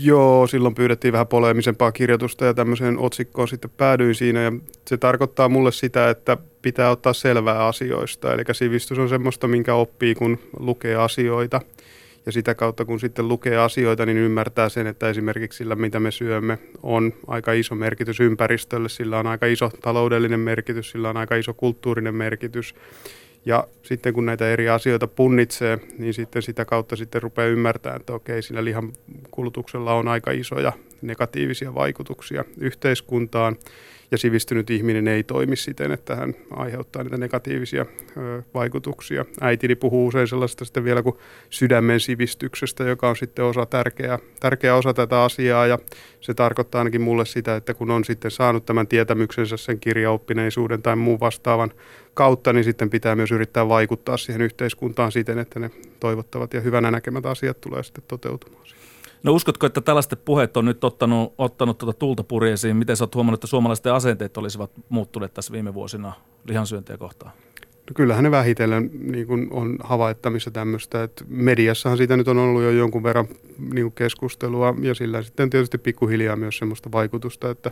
Joo, 0.00 0.46
silloin 0.46 0.74
pyydettiin 0.74 1.12
vähän 1.12 1.26
poleemisempaa 1.26 1.92
kirjoitusta 1.92 2.44
ja 2.44 2.54
tämmöiseen 2.54 2.98
otsikkoon 2.98 3.48
sitten 3.48 3.70
päädyin 3.76 4.14
siinä. 4.14 4.42
Ja 4.42 4.52
se 4.86 4.96
tarkoittaa 4.96 5.48
mulle 5.48 5.72
sitä, 5.72 6.10
että 6.10 6.36
pitää 6.62 6.90
ottaa 6.90 7.12
selvää 7.12 7.66
asioista. 7.66 8.34
Eli 8.34 8.42
sivistys 8.52 8.98
on 8.98 9.08
semmoista, 9.08 9.48
minkä 9.48 9.74
oppii, 9.74 10.14
kun 10.14 10.38
lukee 10.58 10.96
asioita. 10.96 11.60
Ja 12.26 12.32
sitä 12.32 12.54
kautta, 12.54 12.84
kun 12.84 13.00
sitten 13.00 13.28
lukee 13.28 13.56
asioita, 13.56 14.06
niin 14.06 14.18
ymmärtää 14.18 14.68
sen, 14.68 14.86
että 14.86 15.08
esimerkiksi 15.08 15.56
sillä, 15.56 15.74
mitä 15.74 16.00
me 16.00 16.10
syömme, 16.10 16.58
on 16.82 17.12
aika 17.26 17.52
iso 17.52 17.74
merkitys 17.74 18.20
ympäristölle, 18.20 18.88
sillä 18.88 19.18
on 19.18 19.26
aika 19.26 19.46
iso 19.46 19.70
taloudellinen 19.82 20.40
merkitys, 20.40 20.90
sillä 20.90 21.10
on 21.10 21.16
aika 21.16 21.36
iso 21.36 21.54
kulttuurinen 21.54 22.14
merkitys. 22.14 22.74
Ja 23.48 23.68
sitten 23.82 24.14
kun 24.14 24.26
näitä 24.26 24.48
eri 24.48 24.68
asioita 24.68 25.06
punnitsee, 25.06 25.78
niin 25.98 26.14
sitten 26.14 26.42
sitä 26.42 26.64
kautta 26.64 26.96
sitten 26.96 27.22
rupeaa 27.22 27.48
ymmärtämään, 27.48 28.00
että 28.00 28.12
okei, 28.12 28.42
sillä 28.42 28.64
lihan 28.64 28.92
kulutuksella 29.30 29.94
on 29.94 30.08
aika 30.08 30.30
isoja 30.30 30.72
negatiivisia 31.02 31.74
vaikutuksia 31.74 32.44
yhteiskuntaan 32.60 33.56
ja 34.10 34.18
sivistynyt 34.18 34.70
ihminen 34.70 35.08
ei 35.08 35.22
toimi 35.22 35.56
siten, 35.56 35.92
että 35.92 36.16
hän 36.16 36.34
aiheuttaa 36.50 37.02
niitä 37.02 37.16
negatiivisia 37.16 37.86
ö, 38.16 38.42
vaikutuksia. 38.54 39.24
Äitini 39.40 39.74
puhuu 39.74 40.06
usein 40.06 40.28
sellaista 40.28 40.64
sitten 40.64 40.84
vielä 40.84 41.02
kuin 41.02 41.16
sydämen 41.50 42.00
sivistyksestä, 42.00 42.84
joka 42.84 43.08
on 43.08 43.16
sitten 43.16 43.44
osa 43.44 43.66
tärkeä, 43.66 44.18
tärkeä 44.40 44.76
osa 44.76 44.94
tätä 44.94 45.22
asiaa 45.22 45.66
ja 45.66 45.78
se 46.20 46.34
tarkoittaa 46.34 46.78
ainakin 46.78 47.00
mulle 47.00 47.26
sitä, 47.26 47.56
että 47.56 47.74
kun 47.74 47.90
on 47.90 48.04
sitten 48.04 48.30
saanut 48.30 48.66
tämän 48.66 48.86
tietämyksensä 48.86 49.56
sen 49.56 49.80
kirjaoppineisuuden 49.80 50.82
tai 50.82 50.96
muun 50.96 51.20
vastaavan 51.20 51.72
kautta, 52.18 52.52
niin 52.52 52.64
sitten 52.64 52.90
pitää 52.90 53.16
myös 53.16 53.32
yrittää 53.32 53.68
vaikuttaa 53.68 54.16
siihen 54.16 54.42
yhteiskuntaan 54.42 55.12
siten, 55.12 55.38
että 55.38 55.60
ne 55.60 55.70
toivottavat 56.00 56.54
ja 56.54 56.60
hyvänä 56.60 56.90
näkemät 56.90 57.26
asiat 57.26 57.60
tulee 57.60 57.82
sitten 57.82 58.04
toteutumaan. 58.08 58.64
No 59.22 59.32
uskotko, 59.32 59.66
että 59.66 59.80
tällaiset 59.80 60.24
puheet 60.24 60.56
on 60.56 60.64
nyt 60.64 60.84
ottanut, 60.84 61.34
ottanut 61.38 61.78
tuota 61.78 61.98
tulta 61.98 62.24
purjeisiin? 62.24 62.76
Miten 62.76 62.96
sä 62.96 63.04
oot 63.04 63.14
huomannut, 63.14 63.38
että 63.38 63.46
suomalaisten 63.46 63.92
asenteet 63.92 64.36
olisivat 64.36 64.70
muuttuneet 64.88 65.34
tässä 65.34 65.52
viime 65.52 65.74
vuosina 65.74 66.12
lihansyöntiä 66.44 66.96
kohtaan? 66.96 67.32
No 67.60 67.92
kyllähän 67.94 68.24
ne 68.24 68.30
vähitellen 68.30 68.90
niin 69.00 69.26
kuin 69.26 69.48
on 69.50 69.76
havaittamissa 69.80 70.50
tämmöistä, 70.50 71.02
että 71.02 71.24
mediassahan 71.28 71.98
siitä 71.98 72.16
nyt 72.16 72.28
on 72.28 72.38
ollut 72.38 72.62
jo 72.62 72.70
jonkun 72.70 73.02
verran 73.02 73.28
niin 73.74 73.92
keskustelua 73.92 74.74
ja 74.80 74.94
sillä 74.94 75.22
sitten 75.22 75.50
tietysti 75.50 75.78
pikkuhiljaa 75.78 76.36
myös 76.36 76.58
semmoista 76.58 76.92
vaikutusta, 76.92 77.50
että 77.50 77.70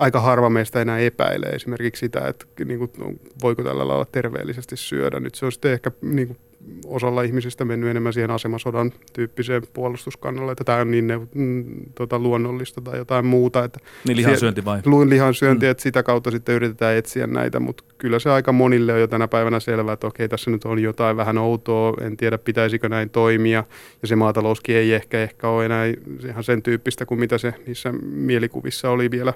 aika 0.00 0.20
harva 0.20 0.50
meistä 0.50 0.80
enää 0.80 0.98
epäilee 0.98 1.50
esimerkiksi 1.50 2.00
sitä, 2.00 2.28
että 2.28 2.46
niin 2.64 2.78
kuin, 2.78 3.20
voiko 3.42 3.62
tällä 3.62 3.88
lailla 3.88 4.04
terveellisesti 4.04 4.76
syödä. 4.76 5.20
Nyt 5.20 5.34
se 5.34 5.46
on 5.46 5.52
sitten 5.52 5.72
ehkä 5.72 5.90
niin 6.02 6.28
kuin, 6.28 6.38
osalla 6.86 7.22
ihmisistä 7.22 7.64
mennyt 7.64 7.90
enemmän 7.90 8.12
siihen 8.12 8.30
asemasodan 8.30 8.92
tyyppiseen 9.12 9.62
puolustuskannalle, 9.72 10.52
että 10.52 10.64
tämä 10.64 10.78
on 10.78 10.90
niin 10.90 11.06
ne, 11.06 11.20
mm, 11.34 11.64
tota, 11.94 12.18
luonnollista 12.18 12.80
tai 12.80 12.98
jotain 12.98 13.26
muuta. 13.26 13.64
Että 13.64 13.78
niin 14.06 14.16
lihansyönti 14.16 14.64
vai? 14.64 14.80
Luin 14.84 15.10
lihansyönti, 15.10 15.66
mm. 15.66 15.70
että 15.70 15.82
sitä 15.82 16.02
kautta 16.02 16.30
sitten 16.30 16.54
yritetään 16.54 16.96
etsiä 16.96 17.26
näitä, 17.26 17.60
mutta 17.60 17.84
kyllä 17.98 18.18
se 18.18 18.30
aika 18.30 18.52
monille 18.52 18.92
on 18.92 19.00
jo 19.00 19.06
tänä 19.06 19.28
päivänä 19.28 19.60
selvää, 19.60 19.92
että 19.92 20.06
okei, 20.06 20.28
tässä 20.28 20.50
nyt 20.50 20.64
on 20.64 20.82
jotain 20.82 21.16
vähän 21.16 21.38
outoa, 21.38 21.94
en 22.00 22.16
tiedä 22.16 22.38
pitäisikö 22.38 22.88
näin 22.88 23.10
toimia, 23.10 23.64
ja 24.02 24.08
se 24.08 24.16
maatalouskin 24.16 24.76
ei 24.76 24.92
ehkä, 24.92 25.22
ehkä 25.22 25.48
ole 25.48 25.64
enää 25.64 25.84
ihan 26.28 26.44
sen 26.44 26.62
tyyppistä 26.62 27.06
kuin 27.06 27.20
mitä 27.20 27.38
se 27.38 27.54
niissä 27.66 27.92
mielikuvissa 28.02 28.90
oli 28.90 29.10
vielä 29.10 29.32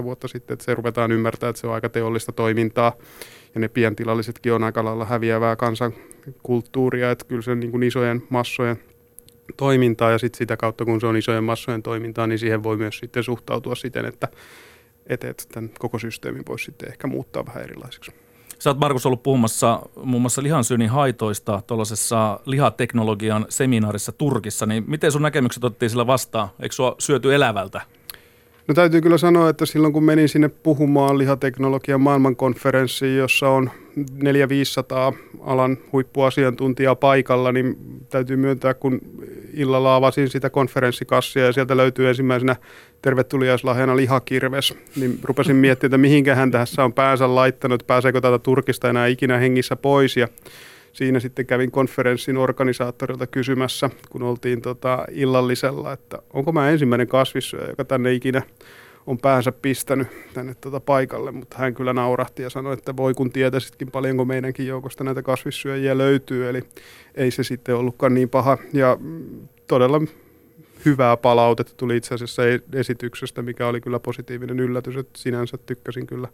10-20 0.00 0.02
vuotta 0.02 0.28
sitten, 0.28 0.54
että 0.54 0.64
se 0.64 0.74
ruvetaan 0.74 1.12
ymmärtää, 1.12 1.50
että 1.50 1.60
se 1.60 1.66
on 1.66 1.74
aika 1.74 1.88
teollista 1.88 2.32
toimintaa 2.32 2.92
ja 3.54 3.60
ne 3.60 3.68
pientilallisetkin 3.68 4.52
on 4.52 4.64
aika 4.64 4.84
lailla 4.84 5.04
häviävää 5.04 5.56
kansankulttuuria, 5.56 7.10
että 7.10 7.24
kyllä 7.24 7.42
se 7.42 7.54
niin 7.54 7.70
kuin 7.70 7.82
isojen 7.82 8.22
massojen 8.28 8.78
toimintaa 9.56 10.10
ja 10.10 10.18
sitten 10.18 10.38
sitä 10.38 10.56
kautta, 10.56 10.84
kun 10.84 11.00
se 11.00 11.06
on 11.06 11.16
isojen 11.16 11.44
massojen 11.44 11.82
toimintaa, 11.82 12.26
niin 12.26 12.38
siihen 12.38 12.62
voi 12.62 12.76
myös 12.76 12.98
sitten 12.98 13.22
suhtautua 13.22 13.74
siten, 13.74 14.04
että, 14.04 14.28
että, 15.06 15.28
että 15.28 15.44
tämän 15.52 15.70
koko 15.78 15.98
systeemin 15.98 16.42
voisi 16.48 16.64
sitten 16.64 16.88
ehkä 16.88 17.06
muuttaa 17.06 17.46
vähän 17.46 17.62
erilaiseksi. 17.62 18.12
Sä 18.58 18.70
oot 18.70 18.78
Markus 18.78 19.06
ollut 19.06 19.22
puhumassa 19.22 19.82
muun 20.02 20.22
muassa 20.22 20.42
lihansyönnin 20.42 20.90
haitoista 20.90 21.62
tuollaisessa 21.66 22.40
lihateknologian 22.46 23.46
seminaarissa 23.48 24.12
Turkissa, 24.12 24.66
niin 24.66 24.84
miten 24.86 25.12
sun 25.12 25.22
näkemykset 25.22 25.64
otettiin 25.64 25.90
sillä 25.90 26.06
vastaan? 26.06 26.48
Eikö 26.62 26.74
sua 26.74 26.94
syöty 26.98 27.34
elävältä? 27.34 27.80
No 28.68 28.74
täytyy 28.74 29.00
kyllä 29.00 29.18
sanoa, 29.18 29.48
että 29.48 29.66
silloin 29.66 29.92
kun 29.92 30.04
menin 30.04 30.28
sinne 30.28 30.48
puhumaan 30.48 31.18
lihateknologian 31.18 32.00
maailmankonferenssiin, 32.00 33.16
jossa 33.16 33.48
on 33.48 33.70
400-500 33.98 35.16
alan 35.40 35.78
huippuasiantuntijaa 35.92 36.94
paikalla, 36.94 37.52
niin 37.52 37.76
täytyy 38.08 38.36
myöntää, 38.36 38.74
kun 38.74 39.00
illalla 39.54 39.96
avasin 39.96 40.28
sitä 40.28 40.50
konferenssikassia 40.50 41.44
ja 41.44 41.52
sieltä 41.52 41.76
löytyy 41.76 42.08
ensimmäisenä 42.08 42.56
tervetuliaislahjana 43.02 43.96
lihakirves, 43.96 44.74
niin 44.96 45.18
rupesin 45.22 45.56
miettimään, 45.56 45.88
että 45.88 45.98
mihinkä 45.98 46.34
hän 46.34 46.50
tässä 46.50 46.84
on 46.84 46.92
päänsä 46.92 47.34
laittanut, 47.34 47.86
pääseekö 47.86 48.20
tätä 48.20 48.38
Turkista 48.38 48.90
enää 48.90 49.06
ikinä 49.06 49.38
hengissä 49.38 49.76
pois. 49.76 50.16
Ja 50.16 50.28
siinä 50.92 51.20
sitten 51.20 51.46
kävin 51.46 51.70
konferenssin 51.70 52.36
organisaattorilta 52.36 53.26
kysymässä, 53.26 53.90
kun 54.10 54.22
oltiin 54.22 54.62
tota 54.62 55.04
illallisella, 55.10 55.92
että 55.92 56.18
onko 56.32 56.52
mä 56.52 56.70
ensimmäinen 56.70 57.08
kasvissyöjä, 57.08 57.68
joka 57.68 57.84
tänne 57.84 58.12
ikinä 58.12 58.42
on 59.06 59.18
päänsä 59.18 59.52
pistänyt 59.52 60.08
tänne 60.34 60.54
tota 60.54 60.80
paikalle, 60.80 61.30
mutta 61.32 61.56
hän 61.58 61.74
kyllä 61.74 61.92
naurahti 61.92 62.42
ja 62.42 62.50
sanoi, 62.50 62.74
että 62.74 62.96
voi 62.96 63.14
kun 63.14 63.32
tietäisitkin 63.32 63.90
paljonko 63.90 64.24
meidänkin 64.24 64.66
joukosta 64.66 65.04
näitä 65.04 65.22
kasvissyöjiä 65.22 65.98
löytyy, 65.98 66.48
eli 66.48 66.62
ei 67.14 67.30
se 67.30 67.42
sitten 67.42 67.76
ollutkaan 67.76 68.14
niin 68.14 68.28
paha. 68.28 68.58
Ja 68.72 68.98
todella 69.66 70.00
hyvää 70.84 71.16
palautetta 71.16 71.72
tuli 71.76 71.96
itse 71.96 72.14
asiassa 72.14 72.46
e- 72.46 72.60
esityksestä, 72.74 73.42
mikä 73.42 73.66
oli 73.66 73.80
kyllä 73.80 73.98
positiivinen 73.98 74.60
yllätys, 74.60 74.96
että 74.96 75.18
sinänsä 75.18 75.58
tykkäsin 75.58 76.06
kyllä, 76.06 76.28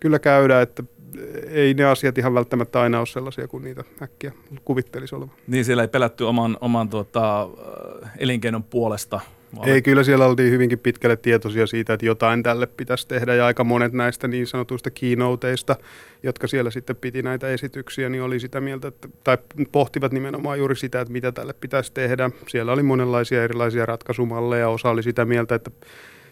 kyllä 0.00 0.18
käydä, 0.18 0.60
että 0.60 0.82
ei 1.48 1.74
ne 1.74 1.84
asiat 1.84 2.18
ihan 2.18 2.34
välttämättä 2.34 2.80
aina 2.80 2.98
ole 2.98 3.06
sellaisia 3.06 3.48
kuin 3.48 3.64
niitä 3.64 3.84
äkkiä 4.02 4.32
kuvittelisi 4.64 5.14
olevan. 5.14 5.34
Niin 5.46 5.64
siellä 5.64 5.82
ei 5.82 5.88
pelätty 5.88 6.24
oman, 6.24 6.58
oman 6.60 6.88
tuota, 6.88 7.48
elinkeinon 8.18 8.62
puolesta, 8.62 9.20
ei, 9.64 9.82
kyllä 9.82 10.04
siellä 10.04 10.26
oltiin 10.26 10.52
hyvinkin 10.52 10.78
pitkälle 10.78 11.16
tietoisia 11.16 11.66
siitä, 11.66 11.92
että 11.92 12.06
jotain 12.06 12.42
tälle 12.42 12.66
pitäisi 12.66 13.08
tehdä. 13.08 13.34
Ja 13.34 13.46
aika 13.46 13.64
monet 13.64 13.92
näistä 13.92 14.28
niin 14.28 14.46
sanotuista 14.46 14.90
keynotteista, 14.90 15.76
jotka 16.22 16.46
siellä 16.46 16.70
sitten 16.70 16.96
piti 16.96 17.22
näitä 17.22 17.48
esityksiä, 17.48 18.08
niin 18.08 18.22
oli 18.22 18.40
sitä 18.40 18.60
mieltä, 18.60 18.88
että, 18.88 19.08
tai 19.24 19.38
pohtivat 19.72 20.12
nimenomaan 20.12 20.58
juuri 20.58 20.76
sitä, 20.76 21.00
että 21.00 21.12
mitä 21.12 21.32
tälle 21.32 21.52
pitäisi 21.52 21.92
tehdä. 21.92 22.30
Siellä 22.48 22.72
oli 22.72 22.82
monenlaisia 22.82 23.44
erilaisia 23.44 23.86
ratkaisumalleja, 23.86 24.68
osa 24.68 24.90
oli 24.90 25.02
sitä 25.02 25.24
mieltä, 25.24 25.54
että 25.54 25.70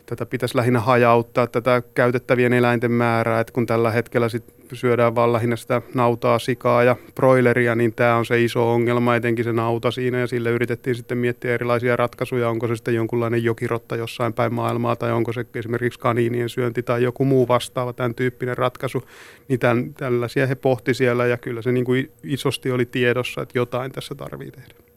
tätä 0.09 0.27
pitäisi 0.27 0.57
lähinnä 0.57 0.81
hajauttaa 0.81 1.47
tätä 1.47 1.83
käytettävien 1.95 2.53
eläinten 2.53 2.93
määrää, 2.93 3.41
että 3.41 3.53
kun 3.53 3.67
tällä 3.67 3.91
hetkellä 3.91 4.29
sit 4.29 4.45
syödään 4.73 5.15
vaan 5.15 5.33
lähinnä 5.33 5.57
sitä 5.57 5.83
nautaa, 5.95 6.38
sikaa 6.38 6.83
ja 6.83 6.97
broileria, 7.15 7.75
niin 7.75 7.95
tämä 7.95 8.17
on 8.17 8.27
se 8.27 8.43
iso 8.43 8.73
ongelma, 8.73 9.17
etenkin 9.17 9.45
se 9.45 9.53
nauta 9.53 9.91
siinä, 9.91 10.19
ja 10.19 10.27
sille 10.27 10.50
yritettiin 10.50 10.97
sitten 10.97 11.19
miettiä 11.19 11.55
erilaisia 11.55 11.97
ratkaisuja, 11.97 12.50
onko 12.50 12.69
se 12.69 12.77
sitten 12.77 12.95
jonkunlainen 12.95 13.45
jokirotta 13.45 13.97
jossain 13.97 14.33
päin 14.33 14.55
maailmaa, 14.55 14.97
tai 14.97 15.12
onko 15.12 15.33
se 15.33 15.47
esimerkiksi 15.55 16.00
kaniinien 16.00 16.49
syönti 16.49 16.83
tai 16.83 17.03
joku 17.03 17.25
muu 17.25 17.49
vastaava 17.49 17.93
tämän 17.93 18.15
tyyppinen 18.15 18.59
ratkaisu, 18.59 19.03
niin 19.49 19.61
tämän, 19.61 19.95
tällaisia 19.95 20.47
he 20.47 20.55
pohti 20.55 20.95
siellä, 20.95 21.27
ja 21.27 21.37
kyllä 21.37 21.62
se 21.62 21.73
niin 21.73 21.85
kuin 21.85 22.11
isosti 22.23 22.71
oli 22.71 22.87
tiedossa, 22.87 23.43
että 23.43 23.59
jotain 23.59 23.93
tässä 23.93 24.15
tarvii 24.15 24.50
tehdä. 24.50 24.88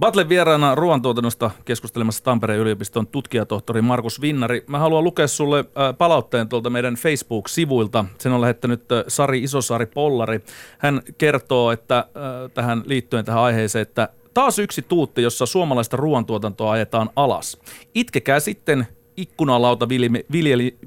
Batlen 0.00 0.28
vieraana 0.28 0.74
ruoantuotannosta 0.74 1.50
keskustelemassa 1.64 2.24
Tampereen 2.24 2.60
yliopiston 2.60 3.06
tutkijatohtori 3.06 3.82
Markus 3.82 4.20
Vinnari. 4.20 4.64
Mä 4.66 4.78
haluan 4.78 5.04
lukea 5.04 5.26
sulle 5.26 5.58
äh, 5.58 5.98
palautteen 5.98 6.48
tuolta 6.48 6.70
meidän 6.70 6.94
Facebook-sivuilta. 6.94 8.04
Sen 8.18 8.32
on 8.32 8.40
lähettänyt 8.40 8.92
äh, 8.92 9.04
Sari 9.08 9.42
Isosaari 9.42 9.86
Pollari. 9.86 10.40
Hän 10.78 11.02
kertoo, 11.18 11.70
että 11.70 11.98
äh, 11.98 12.50
tähän 12.54 12.82
liittyen 12.86 13.24
tähän 13.24 13.42
aiheeseen, 13.42 13.82
että 13.82 14.08
taas 14.34 14.58
yksi 14.58 14.82
tuutti, 14.82 15.22
jossa 15.22 15.46
suomalaista 15.46 15.96
ruoantuotantoa 15.96 16.72
ajetaan 16.72 17.10
alas. 17.16 17.58
Itkekää 17.94 18.40
sitten 18.40 18.86
ikkunalauta 19.16 19.88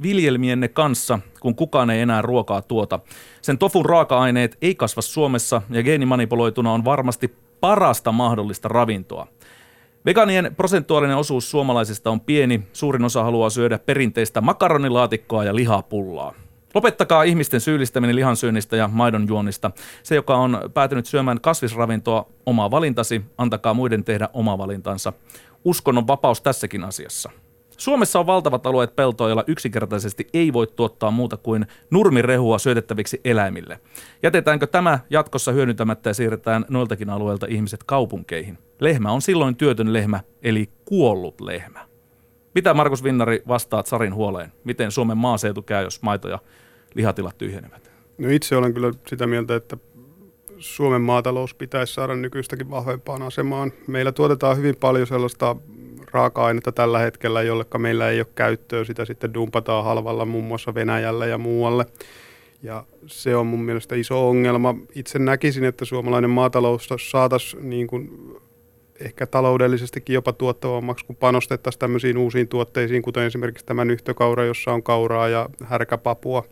viljelmienne 0.04 0.68
kanssa, 0.68 1.20
kun 1.40 1.56
kukaan 1.56 1.90
ei 1.90 2.02
enää 2.02 2.22
ruokaa 2.22 2.62
tuota. 2.62 3.00
Sen 3.42 3.58
tofun 3.58 3.86
raaka-aineet 3.86 4.58
ei 4.62 4.76
kasva 4.76 5.02
Suomessa 5.02 5.62
ja 5.70 5.84
geenimanipuloituna 5.84 6.74
on 6.74 6.86
varmasti 6.86 7.36
parasta 7.60 8.12
mahdollista 8.12 8.68
ravintoa. 8.68 9.28
Veganien 10.06 10.56
prosentuaalinen 10.58 11.18
osuus 11.18 11.52
suomalaisista 11.52 12.12
on 12.12 12.22
pieni. 12.22 12.64
Suurin 12.74 13.06
osa 13.06 13.24
haluaa 13.24 13.50
syödä 13.50 13.80
perinteistä 13.80 14.42
makaronilaatikkoa 14.42 15.44
ja 15.44 15.56
lihapullaa. 15.56 16.34
Lopettakaa 16.74 17.24
ihmisten 17.24 17.62
syyllistäminen 17.62 18.16
lihansyönnistä 18.16 18.76
ja 18.76 18.88
maidonjuonnista. 18.88 19.72
Se, 20.04 20.16
joka 20.16 20.36
on 20.36 20.60
päätynyt 20.74 21.06
syömään 21.06 21.42
kasvisravintoa, 21.42 22.28
oma 22.46 22.72
valintasi, 22.72 23.22
antakaa 23.38 23.74
muiden 23.74 24.04
tehdä 24.04 24.30
oma 24.34 24.58
valintansa. 24.58 25.14
Uskonnon 25.66 26.08
vapaus 26.08 26.42
tässäkin 26.42 26.84
asiassa. 26.84 27.30
Suomessa 27.78 28.20
on 28.20 28.26
valtavat 28.26 28.66
alueet 28.66 28.96
peltoa, 28.96 29.28
joilla 29.28 29.44
yksinkertaisesti 29.48 30.28
ei 30.34 30.54
voi 30.54 30.68
tuottaa 30.68 31.12
muuta 31.12 31.38
kuin 31.38 31.66
nurmirehua 31.92 32.60
syötettäviksi 32.60 33.22
eläimille. 33.26 33.80
Jätetäänkö 34.24 34.68
tämä 34.68 35.00
jatkossa 35.10 35.52
hyödyntämättä 35.52 36.10
ja 36.10 36.14
siirretään 36.14 36.66
noiltakin 36.70 37.10
alueilta 37.10 37.46
ihmiset 37.50 37.84
kaupunkeihin? 37.84 38.58
Lehmä 38.80 39.12
on 39.12 39.22
silloin 39.22 39.56
työtön 39.56 39.94
lehmä, 39.94 40.20
eli 40.44 40.70
kuollut 40.86 41.42
lehmä. 41.42 41.88
Mitä 42.56 42.74
Markus 42.74 43.04
Vinnari 43.04 43.44
vastaat 43.48 43.86
Sarin 43.88 44.16
huoleen? 44.16 44.52
Miten 44.64 44.92
Suomen 44.92 45.18
maaseutu 45.18 45.62
käy, 45.62 45.84
jos 45.84 46.02
maito- 46.02 46.30
ja 46.30 46.40
lihatilat 46.94 47.38
tyhjenevät? 47.38 47.92
No 48.18 48.30
itse 48.30 48.56
olen 48.56 48.74
kyllä 48.74 48.92
sitä 49.08 49.28
mieltä, 49.28 49.56
että 49.56 49.78
Suomen 50.58 51.02
maatalous 51.02 51.54
pitäisi 51.54 51.94
saada 51.94 52.16
nykyistäkin 52.16 52.70
vahvempaan 52.70 53.22
asemaan. 53.22 53.72
Meillä 53.88 54.12
tuotetaan 54.12 54.58
hyvin 54.58 54.76
paljon 54.76 55.08
sellaista 55.08 55.56
raaka-ainetta 56.16 56.72
tällä 56.72 57.00
hetkellä, 57.00 57.42
jollekka 57.42 57.78
meillä 57.78 58.10
ei 58.10 58.20
ole 58.20 58.28
käyttöä. 58.36 58.84
Sitä 58.84 59.06
sitten 59.06 59.34
dumpataan 59.34 59.84
halvalla 59.84 60.26
muun 60.26 60.44
muassa 60.44 60.74
Venäjällä 60.74 61.26
ja 61.26 61.38
muualle. 61.38 61.86
Ja 62.64 62.84
se 63.06 63.36
on 63.36 63.48
mun 63.48 63.64
mielestä 63.64 63.96
iso 63.96 64.30
ongelma. 64.30 64.76
Itse 64.96 65.20
näkisin, 65.20 65.64
että 65.64 65.86
suomalainen 65.86 66.30
maatalous 66.30 66.90
saataisiin 66.98 67.70
niin 67.70 67.88
kuin 67.88 68.10
ehkä 69.00 69.26
taloudellisestikin 69.28 70.14
jopa 70.14 70.34
tuottavammaksi, 70.34 71.06
kun 71.06 71.16
panostettaisiin 71.16 71.80
tämmöisiin 71.80 72.18
uusiin 72.18 72.48
tuotteisiin, 72.48 73.02
kuten 73.02 73.24
esimerkiksi 73.24 73.66
tämä 73.66 73.86
nyhtökaura, 73.86 74.46
jossa 74.46 74.74
on 74.74 74.84
kauraa 74.84 75.30
ja 75.30 75.50
härkäpapua 75.64 76.44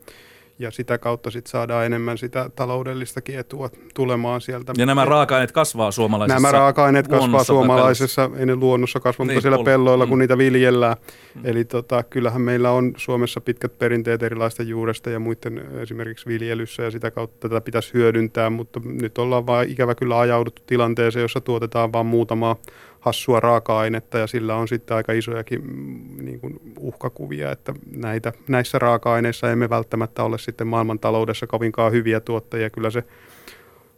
ja 0.64 0.72
sitä 0.72 0.98
kautta 0.98 1.32
sit 1.32 1.48
saadaan 1.48 1.86
enemmän 1.86 2.18
sitä 2.18 2.50
taloudellistakin 2.56 3.40
etua 3.40 3.70
tulemaan 3.94 4.42
sieltä. 4.42 4.74
Ja 4.78 4.86
nämä 4.86 5.06
raaka-aineet 5.06 5.52
kasvaa 5.52 5.92
suomalaisessa 5.92 6.42
Nämä 6.42 6.52
raaka-aineet 6.52 7.08
kasvaa 7.08 7.44
suomalaisessa, 7.44 8.30
ei 8.38 8.46
ne 8.46 8.56
luonnossa 8.56 9.00
kasva, 9.00 9.24
mutta 9.24 9.34
niin, 9.34 9.42
siellä 9.42 9.64
pelloilla, 9.64 10.06
kun 10.06 10.18
mm. 10.18 10.20
niitä 10.20 10.38
viljellään. 10.38 10.98
Mm. 11.36 11.42
Eli 11.44 11.66
tota, 11.66 12.04
kyllähän 12.04 12.42
meillä 12.42 12.72
on 12.72 12.94
Suomessa 12.98 13.42
pitkät 13.42 13.80
perinteet 13.80 14.24
erilaista 14.24 14.64
juuresta 14.64 15.10
ja 15.10 15.20
muiden 15.20 15.66
esimerkiksi 15.82 16.26
viljelyssä 16.26 16.84
ja 16.84 16.92
sitä 16.92 17.12
kautta 17.12 17.50
tätä 17.50 17.62
pitäisi 17.62 17.94
hyödyntää, 17.94 18.50
mutta 18.50 18.82
nyt 18.86 19.18
ollaan 19.18 19.48
vain 19.48 19.70
ikävä 19.70 19.96
kyllä 19.96 20.20
ajauduttu 20.20 20.62
tilanteeseen, 20.66 21.22
jossa 21.22 21.42
tuotetaan 21.42 21.94
vain 21.94 22.06
muutamaa 22.06 22.56
hassua 23.04 23.40
raaka-ainetta 23.40 24.18
ja 24.18 24.28
sillä 24.28 24.56
on 24.56 24.68
sitten 24.68 24.98
aika 24.98 25.14
isojakin 25.14 25.62
mm, 25.64 26.26
niin 26.26 26.40
kuin 26.40 26.60
uhkakuvia, 26.80 27.52
että 27.52 27.74
näitä, 27.96 28.34
näissä 28.48 28.80
raaka-aineissa 28.80 29.52
emme 29.52 29.70
välttämättä 29.70 30.24
ole 30.24 30.38
sitten 30.38 30.68
maailmantaloudessa 30.68 31.48
kovinkaan 31.48 31.92
hyviä 31.92 32.20
tuottajia. 32.20 32.70
Kyllä 32.70 32.90
se 32.90 33.04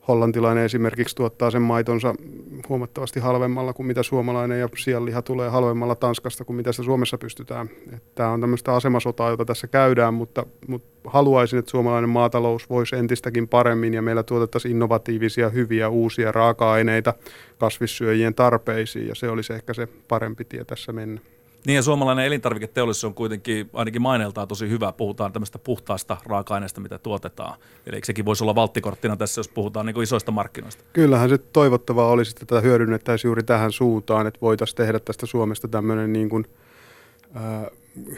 hollantilainen 0.08 0.66
esimerkiksi 0.66 1.16
tuottaa 1.16 1.52
sen 1.52 1.62
maitonsa 1.62 2.16
huomattavasti 2.70 3.20
halvemmalla 3.20 3.74
kuin 3.74 3.88
mitä 3.88 4.04
suomalainen 4.04 4.60
ja 4.60 4.70
sianliha 4.78 5.22
tulee 5.22 5.50
halvemmalla 5.50 5.96
Tanskasta 5.96 6.46
kuin 6.46 6.58
mitä 6.58 6.72
sitä 6.72 6.84
Suomessa 6.84 7.18
pystytään. 7.18 7.70
Tämä 8.16 8.30
on 8.30 8.42
tämmöistä 8.42 8.76
asemasotaa, 8.76 9.30
jota 9.30 9.46
tässä 9.46 9.68
käydään, 9.68 10.14
mutta, 10.14 10.46
mutta 10.68 11.10
haluaisin, 11.10 11.60
että 11.60 11.72
suomalainen 11.72 12.10
maatalous 12.10 12.70
voisi 12.70 12.96
entistäkin 12.96 13.48
paremmin 13.48 13.94
ja 13.94 14.02
meillä 14.02 14.24
tuotettaisiin 14.24 14.72
innovatiivisia, 14.72 15.50
hyviä, 15.50 15.90
uusia 15.90 16.32
raaka-aineita 16.32 17.14
kasvissyöjien 17.58 18.36
tarpeisiin 18.36 19.08
ja 19.08 19.16
se 19.16 19.30
olisi 19.30 19.54
ehkä 19.54 19.74
se 19.74 19.88
parempi 20.08 20.46
tie 20.46 20.64
tässä 20.64 20.94
mennä. 20.94 21.22
Niin 21.66 21.76
ja 21.76 21.82
suomalainen 21.82 22.26
elintarviketeollisuus 22.26 23.04
on 23.04 23.14
kuitenkin 23.14 23.70
ainakin 23.74 24.02
maineeltaan 24.02 24.48
tosi 24.48 24.70
hyvä. 24.70 24.92
Puhutaan 24.92 25.34
tämmöistä 25.34 25.60
puhtaasta 25.60 26.18
raaka-aineesta, 26.26 26.82
mitä 26.82 26.98
tuotetaan. 26.98 27.60
Eli 27.88 28.00
sekin 28.04 28.26
voisi 28.26 28.44
olla 28.44 28.56
valttikorttina 28.56 29.18
tässä, 29.18 29.40
jos 29.40 29.48
puhutaan 29.48 29.86
niin 29.86 30.04
isoista 30.04 30.32
markkinoista? 30.32 30.84
Kyllähän 30.94 31.30
se 31.30 31.38
toivottavaa 31.38 32.08
olisi, 32.08 32.32
että 32.32 32.46
tätä 32.46 32.62
hyödynnettäisiin 32.62 33.30
juuri 33.30 33.44
tähän 33.44 33.72
suuntaan, 33.72 34.28
että 34.28 34.42
voitaisiin 34.42 34.78
tehdä 34.78 35.00
tästä 35.00 35.26
Suomesta 35.26 35.68
tämmöinen 35.68 36.14
niin 36.14 36.30
kuin, 36.30 36.46
äh, 37.36 37.42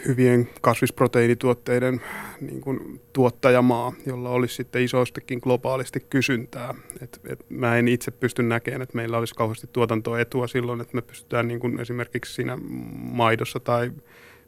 hyvien 0.06 0.48
kasvisproteiinituotteiden 0.60 2.00
niin 2.40 2.60
kuin, 2.60 3.00
tuottajamaa, 3.12 3.92
jolla 4.06 4.30
olisi 4.30 4.54
sitten 4.54 4.82
isoistakin 4.82 5.38
globaalisti 5.42 6.00
kysyntää. 6.00 6.74
Et, 7.02 7.20
et 7.28 7.44
mä 7.48 7.76
en 7.76 7.88
itse 7.88 8.10
pysty 8.10 8.42
näkemään, 8.42 8.82
että 8.82 8.96
meillä 8.96 9.18
olisi 9.18 9.34
kauheasti 9.34 9.66
tuotantoetua 9.72 10.46
silloin, 10.46 10.80
että 10.80 10.94
me 10.94 11.02
pystytään 11.02 11.48
niin 11.48 11.60
kuin 11.60 11.80
esimerkiksi 11.80 12.34
siinä 12.34 12.58
maidossa 12.96 13.60
tai 13.60 13.92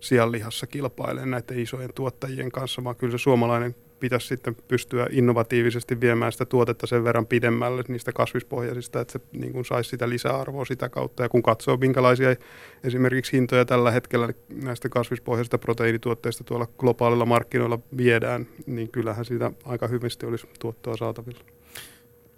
sianlihassa 0.01 0.67
kilpailemaan 0.67 1.31
näiden 1.31 1.59
isojen 1.59 1.91
tuottajien 1.95 2.53
kanssa, 2.53 2.85
vaan 2.85 2.97
kyllä 2.97 3.19
se 3.19 3.23
suomalainen 3.23 3.75
pitäisi 4.01 4.27
sitten 4.27 4.57
pystyä 4.69 5.07
innovatiivisesti 5.11 6.01
viemään 6.01 6.33
sitä 6.33 6.45
tuotetta 6.45 6.87
sen 6.87 7.05
verran 7.05 7.27
pidemmälle 7.27 7.83
niistä 7.89 8.13
kasvispohjaisista, 8.13 9.01
että 9.01 9.13
se 9.13 9.21
niin 9.33 9.53
kuin 9.53 9.65
saisi 9.65 9.91
sitä 9.91 10.09
lisäarvoa 10.09 10.65
sitä 10.65 10.89
kautta. 10.89 11.23
Ja 11.23 11.29
kun 11.29 11.43
katsoo, 11.43 11.77
minkälaisia 11.77 12.37
esimerkiksi 12.85 13.33
hintoja 13.33 13.65
tällä 13.65 13.91
hetkellä 13.91 14.29
näistä 14.63 14.89
kasvispohjaisista 14.89 15.59
proteiinituotteista 15.59 16.45
tuolla 16.45 16.67
globaalilla 16.79 17.27
markkinoilla 17.27 17.79
viedään, 17.97 18.47
niin 18.67 18.91
kyllähän 18.91 19.25
siitä 19.25 19.53
aika 19.65 19.87
hyvästi 19.89 20.27
olisi 20.27 20.47
tuottoa 20.59 20.97
saatavilla. 20.97 21.41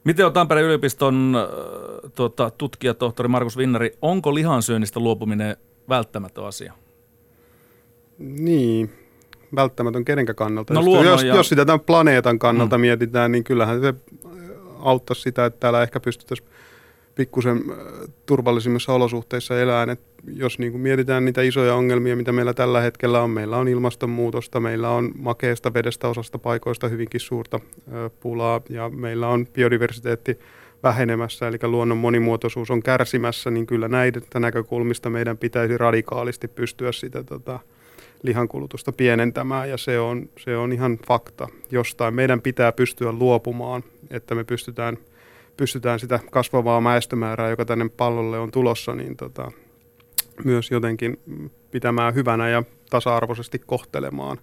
Miten 0.05 0.27
on 0.27 0.33
Tampereen 0.33 0.67
yliopiston 0.67 1.35
äh, 1.37 2.11
tuota, 2.15 2.51
tutkija 2.51 2.95
tohtori 2.95 3.29
Markus 3.29 3.57
Vinnari, 3.57 3.91
onko 4.03 4.35
lihansyönnistä 4.35 5.01
luopuminen 5.01 5.57
välttämätön 5.89 6.45
asia? 6.45 6.73
Niin, 8.19 8.93
välttämätön 9.57 10.05
kenenkä 10.05 10.35
kannalta. 10.35 10.75
No, 10.75 11.03
jos, 11.03 11.23
ja... 11.23 11.35
jos 11.35 11.49
sitä 11.49 11.65
tämän 11.65 11.81
planeetan 11.81 12.39
kannalta 12.39 12.79
mm. 12.79 12.81
mietitään, 12.81 13.33
niin 13.33 13.45
kyllähän 13.45 13.81
se 13.81 13.95
auttaisi 14.79 15.23
sitä, 15.23 15.47
että 15.47 15.61
täällä 15.61 15.83
ehkä 15.83 16.01
pystyttäisiin 16.01 16.49
pikkusen 17.15 17.57
äh, 17.57 17.77
turvallisimmissa 18.27 18.93
olosuhteissa 18.93 19.61
elämään. 19.61 19.91
Et 19.91 20.01
jos 20.35 20.59
niin 20.59 20.73
kuin 20.73 20.83
mietitään 20.83 21.25
niitä 21.25 21.43
isoja 21.43 21.75
ongelmia, 21.75 22.17
mitä 22.17 22.33
meillä 22.33 22.55
tällä 22.55 22.81
hetkellä 22.81 23.23
on, 23.23 23.31
meillä 23.31 23.57
on 23.57 23.69
ilmastonmuutosta, 23.69 24.61
meillä 24.61 24.91
on 24.91 25.13
makeasta 25.19 25.75
vedestä 25.75 26.09
osasta 26.09 26.39
paikoista 26.39 26.89
hyvinkin 26.89 27.21
suurta 27.21 27.61
pulaa 28.21 28.61
ja 28.69 28.89
meillä 28.89 29.29
on 29.29 29.47
biodiversiteetti 29.47 30.39
vähenemässä, 30.83 31.49
eli 31.49 31.59
luonnon 31.63 31.99
monimuotoisuus 31.99 32.71
on 32.71 32.83
kärsimässä, 32.83 33.51
niin 33.51 33.67
kyllä 33.67 33.89
näitä 33.89 34.41
näkökulmista 34.41 35.11
meidän 35.11 35.39
pitäisi 35.39 35.79
radikaalisti 35.79 36.49
pystyä 36.49 36.93
sitä 36.93 37.25
tota, 37.25 37.61
lihankulutusta 38.23 38.93
pienentämään, 38.93 39.71
ja 39.71 39.77
se 39.77 40.01
on, 40.01 40.29
se 40.39 40.57
on 40.57 40.73
ihan 40.73 40.99
fakta. 41.07 41.49
Jostain 41.71 42.15
meidän 42.15 42.43
pitää 42.43 42.73
pystyä 42.73 43.13
luopumaan, 43.13 43.85
että 44.11 44.35
me 44.35 44.45
pystytään, 44.45 44.99
pystytään 45.57 46.01
sitä 46.01 46.21
kasvavaa 46.31 46.85
väestömäärää, 46.85 47.51
joka 47.51 47.65
tänne 47.65 47.89
pallolle 47.97 48.39
on 48.39 48.51
tulossa, 48.51 48.95
niin 48.95 49.17
tota, 49.17 49.53
myös 50.45 50.71
jotenkin 50.71 51.21
pitämään 51.71 52.15
hyvänä 52.15 52.49
ja 52.49 52.63
tasa-arvoisesti 52.91 53.59
kohtelemaan. 53.59 54.39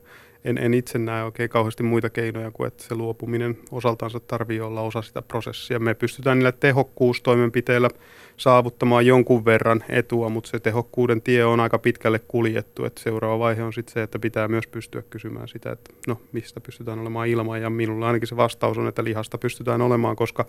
En, 0.46 0.58
en 0.58 0.74
itse 0.74 1.00
näe 1.00 1.24
oikein 1.24 1.50
kauheasti 1.50 1.84
muita 1.84 2.10
keinoja 2.10 2.51
kuin, 2.51 2.67
että 2.67 2.84
se 2.84 2.96
luopuminen 2.96 3.58
osaltansa 3.72 4.19
tarvii 4.19 4.62
olla 4.62 4.81
osa 4.81 5.01
sitä 5.01 5.22
prosessia. 5.22 5.79
Me 5.79 5.93
pystytään 5.93 6.38
niillä 6.38 6.51
tehokkuustoimenpiteillä 6.51 7.89
saavuttamaan 8.38 9.05
jonkun 9.05 9.46
verran 9.46 9.84
etua, 9.89 10.29
mutta 10.29 10.50
se 10.50 10.60
tehokkuuden 10.60 11.22
tie 11.22 11.46
on 11.46 11.60
aika 11.60 11.79
pitkälle 11.79 12.19
kuljettu. 12.19 12.86
Että 12.86 13.01
seuraava 13.01 13.39
vaihe 13.39 13.63
on 13.63 13.74
sitten 13.74 13.93
se, 13.93 14.03
että 14.03 14.19
pitää 14.19 14.48
myös 14.48 14.67
pystyä 14.67 15.03
kysymään 15.10 15.48
sitä, 15.48 15.72
että 15.72 15.93
no 16.08 16.22
mistä 16.31 16.62
pystytään 16.62 17.00
olemaan 17.00 17.27
ilman. 17.27 17.62
Ja 17.62 17.69
minulla 17.69 18.08
ainakin 18.08 18.27
se 18.27 18.38
vastaus 18.38 18.77
on, 18.77 18.88
että 18.88 19.03
lihasta 19.03 19.38
pystytään 19.38 19.81
olemaan, 19.81 20.15
koska 20.15 20.46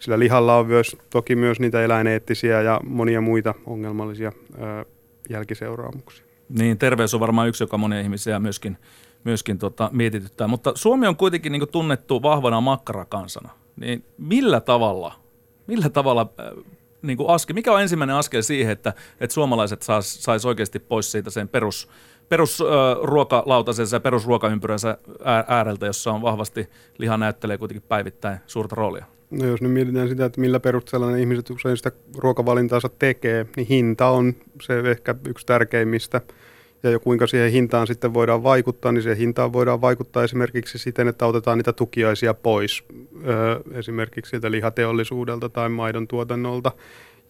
sillä 0.00 0.18
lihalla 0.18 0.56
on 0.56 0.66
myös, 0.66 0.96
toki 1.10 1.36
myös 1.36 1.60
niitä 1.60 1.82
eläineettisiä 1.82 2.62
ja 2.62 2.80
monia 2.84 3.20
muita 3.20 3.54
ongelmallisia 3.66 4.32
ö, 4.54 4.84
jälkiseuraamuksia. 5.30 6.24
Niin, 6.48 6.78
terveys 6.78 7.14
on 7.14 7.20
varmaan 7.20 7.48
yksi, 7.48 7.62
joka 7.62 7.78
monia 7.78 8.00
ihmisiä 8.00 8.40
myöskin, 8.40 8.76
myöskin 9.24 9.58
tota, 9.58 9.90
mietityttää. 9.92 10.48
Mutta 10.48 10.72
Suomi 10.74 11.06
on 11.06 11.16
kuitenkin 11.16 11.52
niin 11.52 11.68
tunnettu 11.72 12.22
vahvana 12.22 12.60
makkarakansana. 12.60 13.50
Niin 13.76 14.04
millä 14.18 14.60
tavalla, 14.60 15.12
millä 15.66 15.88
tavalla 15.88 16.32
niin 17.02 17.16
kuin 17.16 17.30
askel, 17.30 17.54
mikä 17.54 17.72
on 17.72 17.82
ensimmäinen 17.82 18.16
askel 18.16 18.42
siihen, 18.42 18.72
että, 18.72 18.92
että 19.20 19.34
suomalaiset 19.34 19.82
sais, 19.82 20.24
sais 20.24 20.44
oikeasti 20.44 20.78
pois 20.78 21.12
siitä 21.12 21.30
sen 21.30 21.48
perus, 21.48 21.88
perusruokalautasensa 22.28 23.96
ja 23.96 24.00
perusruokaympyränsä 24.00 24.98
ääreltä, 25.46 25.86
jossa 25.86 26.12
on 26.12 26.22
vahvasti 26.22 26.68
liha 26.98 27.16
näyttelee 27.16 27.58
kuitenkin 27.58 27.88
päivittäin 27.88 28.38
suurta 28.46 28.76
roolia? 28.76 29.04
No 29.30 29.46
jos 29.46 29.62
nyt 29.62 29.72
mietitään 29.72 30.08
sitä, 30.08 30.24
että 30.24 30.40
millä 30.40 30.60
perusteella 30.60 31.10
ne 31.10 31.20
ihmiset 31.20 31.50
usein 31.50 31.76
sitä 31.76 31.92
ruokavalintaansa 32.18 32.88
tekee, 32.98 33.46
niin 33.56 33.66
hinta 33.66 34.08
on 34.08 34.34
se 34.62 34.80
ehkä 34.90 35.14
yksi 35.28 35.46
tärkeimmistä. 35.46 36.20
Ja 36.82 36.90
jo 36.90 37.00
kuinka 37.00 37.26
siihen 37.26 37.50
hintaan 37.50 37.86
sitten 37.86 38.14
voidaan 38.14 38.42
vaikuttaa, 38.42 38.92
niin 38.92 39.02
siihen 39.02 39.18
hintaan 39.18 39.52
voidaan 39.52 39.80
vaikuttaa 39.80 40.24
esimerkiksi 40.24 40.78
siten, 40.78 41.08
että 41.08 41.26
otetaan 41.26 41.58
niitä 41.58 41.72
tukiaisia 41.72 42.34
pois 42.34 42.84
öö, 43.26 43.60
esimerkiksi 43.72 44.30
sieltä 44.30 44.50
lihateollisuudelta 44.50 45.48
tai 45.48 45.68
maidon 45.68 46.08
tuotannolta. 46.08 46.72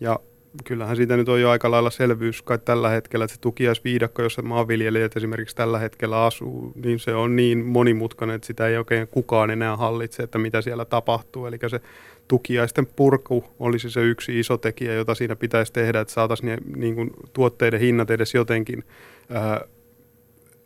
Ja 0.00 0.20
kyllähän 0.64 0.96
siitä 0.96 1.16
nyt 1.16 1.28
on 1.28 1.40
jo 1.40 1.50
aika 1.50 1.70
lailla 1.70 1.90
selvyys 1.90 2.42
kai 2.42 2.58
tällä 2.58 2.88
hetkellä, 2.88 3.24
että 3.24 3.34
se 3.34 3.40
tukiaisviidakko, 3.40 4.22
jossa 4.22 4.42
maanviljelijät 4.42 5.16
esimerkiksi 5.16 5.56
tällä 5.56 5.78
hetkellä 5.78 6.24
asuu, 6.24 6.72
niin 6.84 6.98
se 6.98 7.14
on 7.14 7.36
niin 7.36 7.64
monimutkainen, 7.64 8.36
että 8.36 8.46
sitä 8.46 8.68
ei 8.68 8.76
oikein 8.76 9.08
kukaan 9.08 9.50
enää 9.50 9.76
hallitse, 9.76 10.22
että 10.22 10.38
mitä 10.38 10.60
siellä 10.60 10.84
tapahtuu. 10.84 11.46
Eli 11.46 11.58
se 11.68 11.80
tukiaisten 12.30 12.86
purku 12.86 13.44
olisi 13.58 13.90
se 13.90 14.00
yksi 14.00 14.40
iso 14.40 14.56
tekijä, 14.56 14.94
jota 14.94 15.14
siinä 15.14 15.36
pitäisi 15.36 15.72
tehdä, 15.72 16.00
että 16.00 16.14
saataisiin 16.14 16.58
niin 16.76 16.94
kuin, 16.94 17.10
tuotteiden 17.32 17.80
hinnat 17.80 18.10
edes 18.10 18.34
jotenkin 18.34 18.84
ää, 19.30 19.60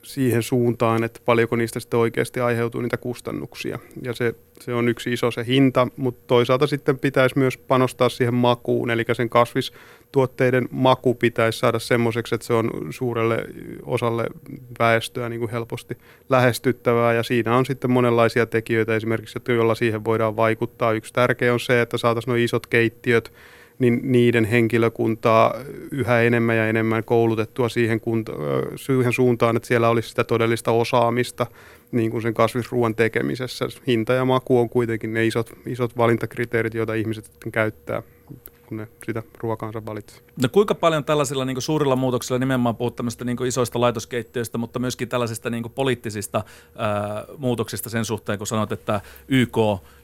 siihen 0.03 0.43
suuntaan, 0.43 1.05
että 1.05 1.21
paljonko 1.25 1.57
niistä 1.57 1.81
sitten 1.81 2.01
oikeasti 2.01 2.41
aiheutuu 2.41 2.81
niitä 2.81 2.97
kustannuksia. 2.97 3.79
Ja 4.03 4.13
se, 4.13 4.35
se 4.61 4.75
on 4.75 4.89
yksi 4.89 5.13
iso 5.13 5.31
se 5.31 5.45
hinta, 5.47 5.89
mutta 5.97 6.25
toisaalta 6.27 6.67
sitten 6.67 6.99
pitäisi 6.99 7.39
myös 7.39 7.59
panostaa 7.59 8.09
siihen 8.09 8.35
makuun, 8.35 8.91
eli 8.91 9.05
sen 9.13 9.31
kasvistuotteiden 10.15 10.69
maku 10.71 11.15
pitäisi 11.15 11.59
saada 11.59 11.79
semmoiseksi, 11.79 12.35
että 12.35 12.47
se 12.47 12.53
on 12.53 12.71
suurelle 12.91 13.45
osalle 13.83 14.27
väestöä 14.79 15.29
niin 15.29 15.41
kuin 15.41 15.51
helposti 15.51 15.97
lähestyttävää, 16.31 17.13
ja 17.13 17.23
siinä 17.23 17.57
on 17.57 17.67
sitten 17.67 17.91
monenlaisia 17.91 18.47
tekijöitä 18.47 18.97
esimerkiksi, 18.97 19.39
joilla 19.49 19.75
siihen 19.75 20.05
voidaan 20.05 20.37
vaikuttaa. 20.37 20.93
Yksi 20.93 21.13
tärkeä 21.13 21.53
on 21.53 21.61
se, 21.61 21.81
että 21.81 21.99
saataisiin 21.99 22.33
nuo 22.33 22.37
isot 22.37 22.67
keittiöt, 22.67 23.33
niin 23.79 24.01
niiden 24.03 24.45
henkilökuntaa 24.45 25.55
yhä 25.91 26.23
enemmän 26.23 26.57
ja 26.57 26.69
enemmän 26.69 27.05
koulutettua 27.05 27.69
siihen, 27.69 28.01
kunta, 28.01 28.33
siihen 28.77 29.13
suuntaan, 29.13 29.57
että 29.57 29.69
siellä 29.69 29.89
olisi 29.89 30.09
sitä 30.09 30.25
todellista 30.25 30.71
osaamista 30.71 31.47
niin 31.93 32.11
kuin 32.11 32.23
sen 32.23 32.35
kasvisruoan 32.35 32.95
tekemisessä. 32.95 33.67
Hinta 33.87 34.13
ja 34.13 34.25
maku 34.25 34.59
on 34.59 34.69
kuitenkin 34.69 35.15
ne 35.15 35.27
isot, 35.27 35.51
isot 35.67 35.97
valintakriteerit, 35.97 36.75
joita 36.75 36.95
ihmiset 36.95 37.31
käyttää 37.53 38.03
kun 38.67 38.77
ne 38.77 38.89
sitä 39.07 39.23
ruokaansa 39.39 39.87
valitsevat. 39.87 40.25
No 40.43 40.49
kuinka 40.49 40.75
paljon 40.75 41.05
tällaisilla 41.05 41.45
niin 41.45 41.63
suurilla 41.63 41.97
muutoksilla 41.97 42.39
nimenomaan 42.39 42.77
puhut 42.77 42.97
tämmöistä 42.97 43.25
niin 43.25 43.47
isoista 43.47 43.81
laitoskeittiöistä, 43.81 44.59
mutta 44.59 44.79
myöskin 44.79 45.09
tällaisista 45.09 45.51
niin 45.51 45.71
poliittisista 45.75 46.45
ää, 46.77 47.25
muutoksista 47.39 47.91
sen 47.91 48.05
suhteen, 48.05 48.39
kun 48.39 48.47
sanot, 48.47 48.73
että 48.73 49.01
YK, 49.29 49.57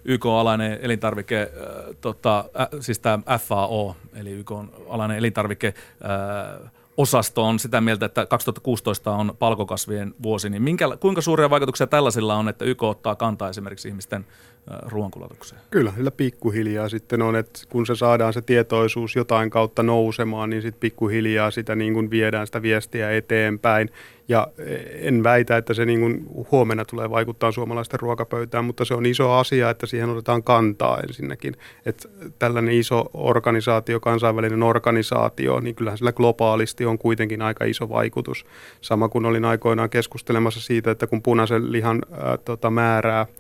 YK-alainen 0.04 0.78
elintarvike, 0.82 1.38
ää, 1.38 1.94
tota, 2.00 2.44
ä, 2.60 2.68
siis 2.80 2.98
tämä 2.98 3.38
FAO, 3.38 3.96
eli 4.14 4.30
YK-alainen 4.30 5.18
elintarvike, 5.18 5.74
ää, 6.02 6.70
osasto 6.96 7.44
on 7.44 7.58
sitä 7.58 7.80
mieltä, 7.80 8.06
että 8.06 8.26
2016 8.26 9.10
on 9.10 9.34
palkokasvien 9.38 10.14
vuosi, 10.22 10.50
niin 10.50 10.62
minkä, 10.62 10.96
kuinka 11.00 11.20
suuria 11.20 11.50
vaikutuksia 11.50 11.86
tällaisilla 11.86 12.34
on, 12.34 12.48
että 12.48 12.64
YK 12.64 12.82
ottaa 12.82 13.16
kantaa 13.16 13.48
esimerkiksi 13.48 13.88
ihmisten 13.88 14.26
ruoankulutukseen? 14.82 15.60
Kyllä, 15.70 15.92
sillä 15.96 16.10
pikkuhiljaa 16.10 16.88
sitten 16.88 17.22
on, 17.22 17.36
että 17.36 17.60
kun 17.68 17.86
se 17.86 17.94
saadaan 17.94 18.32
se 18.32 18.42
tietoisuus 18.42 19.16
jotain 19.16 19.50
kautta 19.50 19.82
nousemaan, 19.82 20.50
niin 20.50 20.62
sitten 20.62 20.80
pikkuhiljaa 20.80 21.50
sitä 21.50 21.74
niin 21.74 21.94
kuin 21.94 22.10
viedään 22.10 22.46
sitä 22.46 22.62
viestiä 22.62 23.10
eteenpäin. 23.10 23.90
Ja 24.28 24.48
en 24.94 25.22
väitä, 25.22 25.56
että 25.56 25.74
se 25.74 25.84
niin 25.84 26.00
kuin 26.00 26.26
huomenna 26.52 26.84
tulee 26.84 27.10
vaikuttaa 27.10 27.52
suomalaisten 27.52 28.00
ruokapöytään, 28.00 28.64
mutta 28.64 28.84
se 28.84 28.94
on 28.94 29.06
iso 29.06 29.32
asia, 29.32 29.70
että 29.70 29.86
siihen 29.86 30.10
otetaan 30.10 30.42
kantaa 30.42 31.00
ensinnäkin. 31.00 31.56
Että 31.86 32.08
tällainen 32.38 32.74
iso 32.74 33.10
organisaatio, 33.14 34.00
kansainvälinen 34.00 34.62
organisaatio, 34.62 35.60
niin 35.60 35.74
kyllähän 35.74 35.98
sillä 35.98 36.12
globaalisti 36.12 36.86
on 36.86 36.98
kuitenkin 36.98 37.42
aika 37.42 37.64
iso 37.64 37.88
vaikutus. 37.88 38.46
Sama 38.80 39.08
kuin 39.08 39.26
olin 39.26 39.44
aikoinaan 39.44 39.90
keskustelemassa 39.90 40.60
siitä, 40.60 40.90
että 40.90 41.06
kun 41.06 41.22
punaisen 41.22 41.72
lihan 41.72 42.02
ää, 42.12 42.36
tota, 42.36 42.70
määrää– 42.70 43.26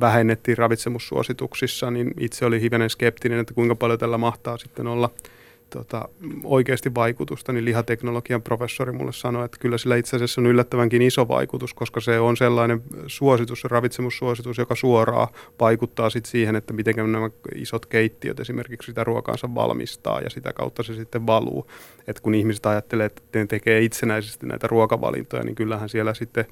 vähennettiin 0.00 0.58
ravitsemussuosituksissa, 0.58 1.90
niin 1.90 2.10
itse 2.20 2.46
oli 2.46 2.60
hivenen 2.60 2.90
skeptinen, 2.90 3.38
että 3.38 3.54
kuinka 3.54 3.74
paljon 3.74 3.98
tällä 3.98 4.18
mahtaa 4.18 4.56
sitten 4.56 4.86
olla 4.86 5.10
tota, 5.70 6.08
oikeasti 6.44 6.94
vaikutusta, 6.94 7.52
niin 7.52 7.64
lihateknologian 7.64 8.42
professori 8.42 8.92
mulle 8.92 9.12
sanoi, 9.12 9.44
että 9.44 9.58
kyllä 9.60 9.78
sillä 9.78 9.96
itse 9.96 10.16
asiassa 10.16 10.40
on 10.40 10.46
yllättävänkin 10.46 11.02
iso 11.02 11.28
vaikutus, 11.28 11.74
koska 11.74 12.00
se 12.00 12.20
on 12.20 12.36
sellainen 12.36 12.82
suositus, 13.06 13.64
ravitsemussuositus, 13.64 14.58
joka 14.58 14.74
suoraan 14.74 15.28
vaikuttaa 15.60 16.10
sit 16.10 16.26
siihen, 16.26 16.56
että 16.56 16.72
miten 16.72 16.96
nämä 16.96 17.30
isot 17.54 17.86
keittiöt 17.86 18.40
esimerkiksi 18.40 18.86
sitä 18.86 19.04
ruokaansa 19.04 19.54
valmistaa 19.54 20.20
ja 20.20 20.30
sitä 20.30 20.52
kautta 20.52 20.82
se 20.82 20.94
sitten 20.94 21.26
valuu. 21.26 21.66
Et 22.06 22.20
kun 22.20 22.34
ihmiset 22.34 22.66
ajattelee, 22.66 23.06
että 23.06 23.22
ne 23.34 23.46
tekee 23.46 23.80
itsenäisesti 23.80 24.46
näitä 24.46 24.66
ruokavalintoja, 24.66 25.44
niin 25.44 25.54
kyllähän 25.54 25.88
siellä 25.88 26.14
sitten 26.14 26.44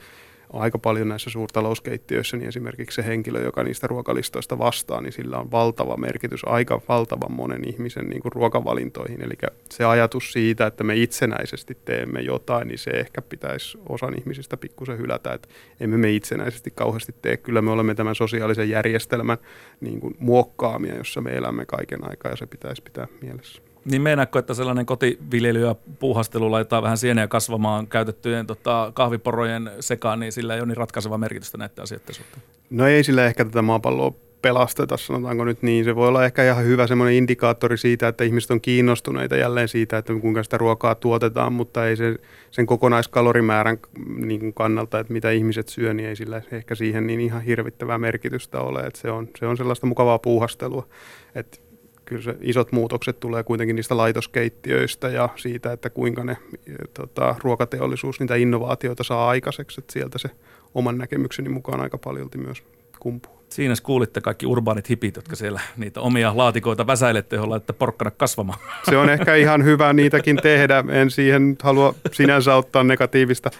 aika 0.53 0.79
paljon 0.79 1.09
näissä 1.09 1.31
suurtalouskeittiöissä, 1.31 2.37
niin 2.37 2.49
esimerkiksi 2.49 2.97
se 2.97 3.09
henkilö, 3.09 3.43
joka 3.43 3.62
niistä 3.62 3.87
ruokalistoista 3.87 4.59
vastaa, 4.59 5.01
niin 5.01 5.12
sillä 5.12 5.38
on 5.38 5.51
valtava 5.51 5.97
merkitys 5.97 6.41
aika 6.47 6.81
valtavan 6.88 7.33
monen 7.33 7.69
ihmisen 7.69 8.07
niin 8.07 8.23
kuin 8.23 8.33
ruokavalintoihin. 8.33 9.25
Eli 9.25 9.35
se 9.71 9.85
ajatus 9.85 10.33
siitä, 10.33 10.67
että 10.67 10.85
me 10.85 10.97
itsenäisesti 10.97 11.79
teemme 11.85 12.21
jotain, 12.21 12.69
niin 12.69 12.79
se 12.79 12.91
ehkä 12.91 13.23
pitäisi 13.23 13.79
osan 13.88 14.19
ihmisistä 14.19 14.57
pikkusen 14.57 14.99
hylätä, 14.99 15.33
että 15.33 15.49
emme 15.81 15.97
me 15.97 16.11
itsenäisesti 16.11 16.71
kauheasti 16.71 17.15
tee. 17.23 17.37
Kyllä 17.37 17.62
me 17.62 17.71
olemme 17.71 17.95
tämän 17.95 18.15
sosiaalisen 18.15 18.71
järjestelmän 18.71 19.38
niin 19.81 20.01
kuin 20.01 20.15
muokkaamia, 20.19 20.97
jossa 20.97 21.21
me 21.21 21.31
elämme 21.31 21.67
kaiken 21.67 22.11
aikaa 22.11 22.33
ja 22.33 22.37
se 22.37 22.47
pitäisi 22.47 22.83
pitää 22.83 23.07
mielessä. 23.23 23.72
Niin 23.85 24.03
meinaatko, 24.03 24.38
että 24.38 24.55
sellainen 24.55 24.87
kotiviljely 24.87 25.61
ja 25.61 25.75
puuhastelu 25.99 26.51
laittaa 26.51 26.83
vähän 26.83 26.99
sieniä 26.99 27.29
kasvamaan 27.29 27.87
käytettyjen 27.87 28.47
tota, 28.47 28.92
kahviporojen 28.95 29.71
sekaan, 29.81 30.21
niin 30.21 30.33
sillä 30.33 30.55
ei 30.55 30.61
ole 30.61 30.66
niin 30.66 30.77
ratkaiseva 30.77 31.18
merkitystä 31.18 31.59
näiden 31.59 31.83
asioiden 31.83 32.14
suhteen? 32.14 32.42
No 32.71 32.87
ei 32.87 33.05
sillä 33.05 33.27
ehkä 33.27 33.45
tätä 33.45 33.62
maapalloa 33.62 34.12
pelasteta, 34.42 34.97
sanotaanko 34.97 35.45
nyt 35.45 35.62
niin. 35.62 35.85
Se 35.85 35.97
voi 35.97 36.09
olla 36.09 36.25
ehkä 36.25 36.45
ihan 36.45 36.64
hyvä 36.64 36.87
semmoinen 36.87 37.14
indikaattori 37.14 37.79
siitä, 37.79 38.09
että 38.09 38.25
ihmiset 38.25 38.51
on 38.51 38.61
kiinnostuneita 38.61 39.37
jälleen 39.37 39.68
siitä, 39.68 39.99
että 39.99 40.14
kuinka 40.21 40.42
sitä 40.42 40.59
ruokaa 40.59 40.95
tuotetaan, 40.95 41.53
mutta 41.53 41.87
ei 41.87 41.97
se, 41.97 42.16
sen 42.51 42.66
kokonaiskalorimäärän 42.66 43.79
niin 44.16 44.40
kuin 44.40 44.55
kannalta, 44.55 44.99
että 44.99 45.12
mitä 45.12 45.31
ihmiset 45.31 45.68
syö, 45.68 45.95
niin 45.95 46.09
ei 46.09 46.16
sillä 46.16 46.42
ehkä 46.53 46.75
siihen 46.75 47.07
niin 47.07 47.21
ihan 47.21 47.42
hirvittävää 47.42 47.99
merkitystä 47.99 48.61
ole. 48.61 48.81
Että 48.81 49.01
se, 49.01 49.11
on, 49.11 49.29
se 49.38 49.47
on 49.47 49.57
sellaista 49.57 49.87
mukavaa 49.87 50.18
puuhastelua. 50.18 50.87
Että 51.35 51.59
kyllä 52.05 52.23
se 52.23 52.37
isot 52.41 52.73
muutokset 52.73 53.21
tulee 53.21 53.43
kuitenkin 53.43 53.77
niistä 53.77 53.97
laitoskeittiöistä 53.97 55.09
ja 55.09 55.29
siitä, 55.37 55.73
että 55.73 55.91
kuinka 55.91 56.25
ne 56.25 56.37
tota, 56.95 57.35
ruokateollisuus 57.43 58.21
niitä 58.21 58.35
innovaatioita 58.35 59.05
saa 59.05 59.29
aikaiseksi. 59.29 59.81
Että 59.81 59.93
sieltä 59.93 60.19
se 60.19 60.31
oman 60.75 60.99
näkemykseni 60.99 61.49
mukaan 61.49 61.81
aika 61.81 61.99
paljolti 61.99 62.38
myös 62.38 62.62
kumpuu. 63.01 63.43
Siinä 63.49 63.75
kuulitte 63.83 64.21
kaikki 64.21 64.47
urbaanit 64.47 64.88
hipit, 64.88 65.17
jotka 65.17 65.37
siellä 65.37 65.61
niitä 65.77 66.01
omia 66.01 66.33
laatikoita 66.37 66.87
väsäilette, 66.87 67.37
joilla 67.37 67.57
että 67.57 67.73
porkkana 67.73 68.11
kasvamaan. 68.11 68.59
Se 68.91 68.97
on 68.97 69.11
ehkä 69.11 69.35
ihan 69.35 69.65
hyvä 69.65 69.93
niitäkin 69.93 70.37
tehdä. 70.37 70.85
En 70.88 71.11
siihen 71.11 71.57
halua 71.62 71.95
sinänsä 72.12 72.55
ottaa 72.55 72.85
negatiivista 72.85 73.51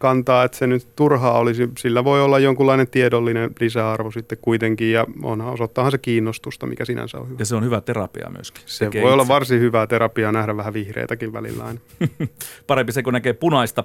kantaa, 0.00 0.44
että 0.44 0.58
se 0.58 0.66
nyt 0.66 0.88
turhaa 0.96 1.38
olisi. 1.38 1.68
Sillä 1.78 2.04
voi 2.04 2.22
olla 2.22 2.38
jonkunlainen 2.38 2.88
tiedollinen 2.88 3.50
lisäarvo 3.60 4.10
sitten 4.10 4.38
kuitenkin 4.42 4.92
ja 4.92 5.06
onhan, 5.22 5.52
osoittaahan 5.52 5.90
se 5.92 5.98
kiinnostusta, 5.98 6.66
mikä 6.66 6.84
sinänsä 6.84 7.18
on 7.18 7.28
hyvä. 7.28 7.36
Ja 7.38 7.44
se 7.44 7.56
on 7.56 7.64
hyvä 7.64 7.80
terapia 7.80 8.30
myöskin. 8.30 8.62
Se 8.66 8.84
Tekee 8.84 9.02
voi 9.02 9.08
itse. 9.08 9.14
olla 9.14 9.28
varsin 9.28 9.60
hyvää 9.60 9.86
terapiaa 9.86 10.32
nähdä 10.32 10.56
vähän 10.56 10.72
vihreitäkin 10.74 11.32
välillä 11.32 11.64
aina. 11.64 11.80
Parempi 12.66 12.92
se, 12.92 13.02
kun 13.02 13.12
näkee 13.12 13.32
punaista. 13.32 13.84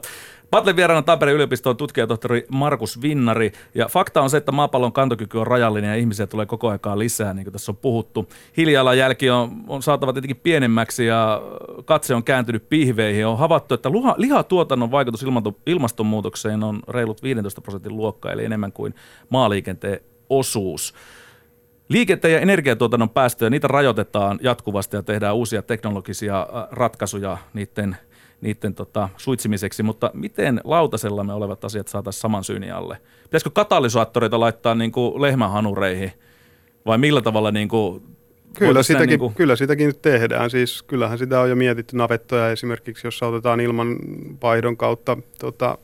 Patlen 0.51 0.75
vieraana 0.75 1.01
Tampereen 1.01 1.35
yliopiston 1.35 1.77
tutkijatohtori 1.77 2.45
Markus 2.49 3.01
Vinnari. 3.01 3.51
Ja 3.75 3.87
fakta 3.87 4.21
on 4.21 4.29
se, 4.29 4.37
että 4.37 4.51
maapallon 4.51 4.93
kantokyky 4.93 5.37
on 5.37 5.47
rajallinen 5.47 5.89
ja 5.89 5.95
ihmisiä 5.95 6.27
tulee 6.27 6.45
koko 6.45 6.69
aikaa 6.69 6.99
lisää, 6.99 7.33
niin 7.33 7.45
kuin 7.45 7.51
tässä 7.51 7.71
on 7.71 7.77
puhuttu. 7.77 8.29
Hiilijalanjälki 8.57 9.29
on, 9.29 9.51
on 9.67 9.83
saatava 9.83 10.13
tietenkin 10.13 10.39
pienemmäksi 10.43 11.05
ja 11.05 11.41
katse 11.85 12.15
on 12.15 12.23
kääntynyt 12.23 12.69
pihveihin. 12.69 13.27
On 13.27 13.37
havaittu, 13.37 13.73
että 13.73 13.89
luha, 13.89 14.15
lihatuotannon 14.17 14.91
vaikutus 14.91 15.25
ilmastonmuutokseen 15.65 16.63
on 16.63 16.79
reilut 16.87 17.23
15 17.23 17.61
prosentin 17.61 17.97
luokka, 17.97 18.31
eli 18.31 18.45
enemmän 18.45 18.71
kuin 18.71 18.95
maaliikenteen 19.29 19.99
osuus. 20.29 20.93
Liikenteen 21.89 22.33
ja 22.33 22.39
energiatuotannon 22.39 23.09
päästöjä, 23.09 23.49
niitä 23.49 23.67
rajoitetaan 23.67 24.39
jatkuvasti 24.41 24.95
ja 24.95 25.03
tehdään 25.03 25.35
uusia 25.35 25.61
teknologisia 25.61 26.47
ratkaisuja 26.71 27.37
niiden– 27.53 27.97
niiden 28.45 28.75
tota, 28.75 29.09
suitsimiseksi, 29.17 29.83
mutta 29.83 30.11
miten 30.13 30.61
lautasella 30.63 31.23
me 31.23 31.33
olevat 31.33 31.65
asiat 31.65 31.87
saataisiin 31.87 32.21
saman 32.21 32.43
syyni 32.43 32.71
alle? 32.71 32.97
Pitäisikö 33.23 33.49
katalysaattoreita 33.53 34.39
laittaa 34.39 34.75
niin 34.75 34.91
kuin 34.91 35.21
lehmähanureihin 35.21 36.11
vai 36.85 36.97
millä 36.97 37.21
tavalla 37.21 37.51
niin 37.51 37.67
kuin 37.67 38.03
Kyllä 38.59 38.83
sitäkin, 38.83 39.09
niin 39.09 39.19
kuin... 39.19 39.33
kyllä 39.33 39.55
sitäkin 39.55 39.87
nyt 39.87 40.01
tehdään. 40.01 40.49
Siis 40.49 40.83
kyllähän 40.83 41.17
sitä 41.17 41.39
on 41.39 41.49
jo 41.49 41.55
mietitty 41.55 41.97
navettoja 41.97 42.51
esimerkiksi, 42.51 43.07
jos 43.07 43.23
otetaan 43.23 43.59
ilman 43.59 43.95
vaihdon 44.41 44.77
kautta 44.77 45.17
tota, 45.39 45.77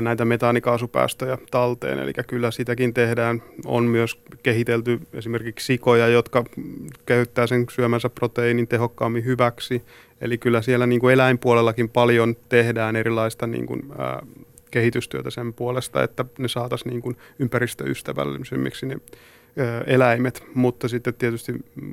näitä 0.00 0.24
metaanikaasupäästöjä 0.24 1.38
talteen. 1.50 1.98
Eli 1.98 2.12
kyllä 2.26 2.50
sitäkin 2.50 2.94
tehdään. 2.94 3.42
On 3.64 3.84
myös 3.84 4.20
kehitelty 4.42 5.00
esimerkiksi 5.12 5.66
sikoja, 5.66 6.08
jotka 6.08 6.44
käyttää 7.06 7.46
sen 7.46 7.66
syömänsä 7.70 8.08
proteiinin 8.08 8.68
tehokkaammin 8.68 9.24
hyväksi. 9.24 9.82
Eli 10.20 10.38
kyllä 10.38 10.62
siellä 10.62 10.86
niin 10.86 11.00
kuin 11.00 11.14
eläinpuolellakin 11.14 11.88
paljon 11.88 12.36
tehdään 12.48 12.96
erilaista 12.96 13.46
niin 13.46 13.66
kuin, 13.66 13.82
ää, 13.98 14.22
kehitystyötä 14.70 15.30
sen 15.30 15.52
puolesta, 15.54 16.02
että 16.02 16.24
ne 16.38 16.48
saataisiin 16.48 16.90
niin 16.90 17.02
kuin 17.02 17.16
ympäristöystävällisemmiksi 17.38 18.86
ne 18.86 18.96
ää, 19.58 19.80
eläimet. 19.86 20.44
Mutta 20.54 20.88
sitten 20.88 21.14
tietysti 21.14 21.52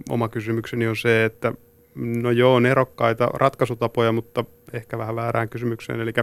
oma 0.09 0.29
kysymykseni 0.29 0.87
on 0.87 0.95
se, 0.95 1.25
että 1.25 1.53
no 1.95 2.31
joo, 2.31 2.55
on 2.55 2.65
erokkaita 2.65 3.25
ratkaisutapoja, 3.33 4.11
mutta 4.11 4.45
ehkä 4.73 4.97
vähän 4.97 5.15
väärään 5.15 5.49
kysymykseen. 5.49 6.01
Eli 6.01 6.13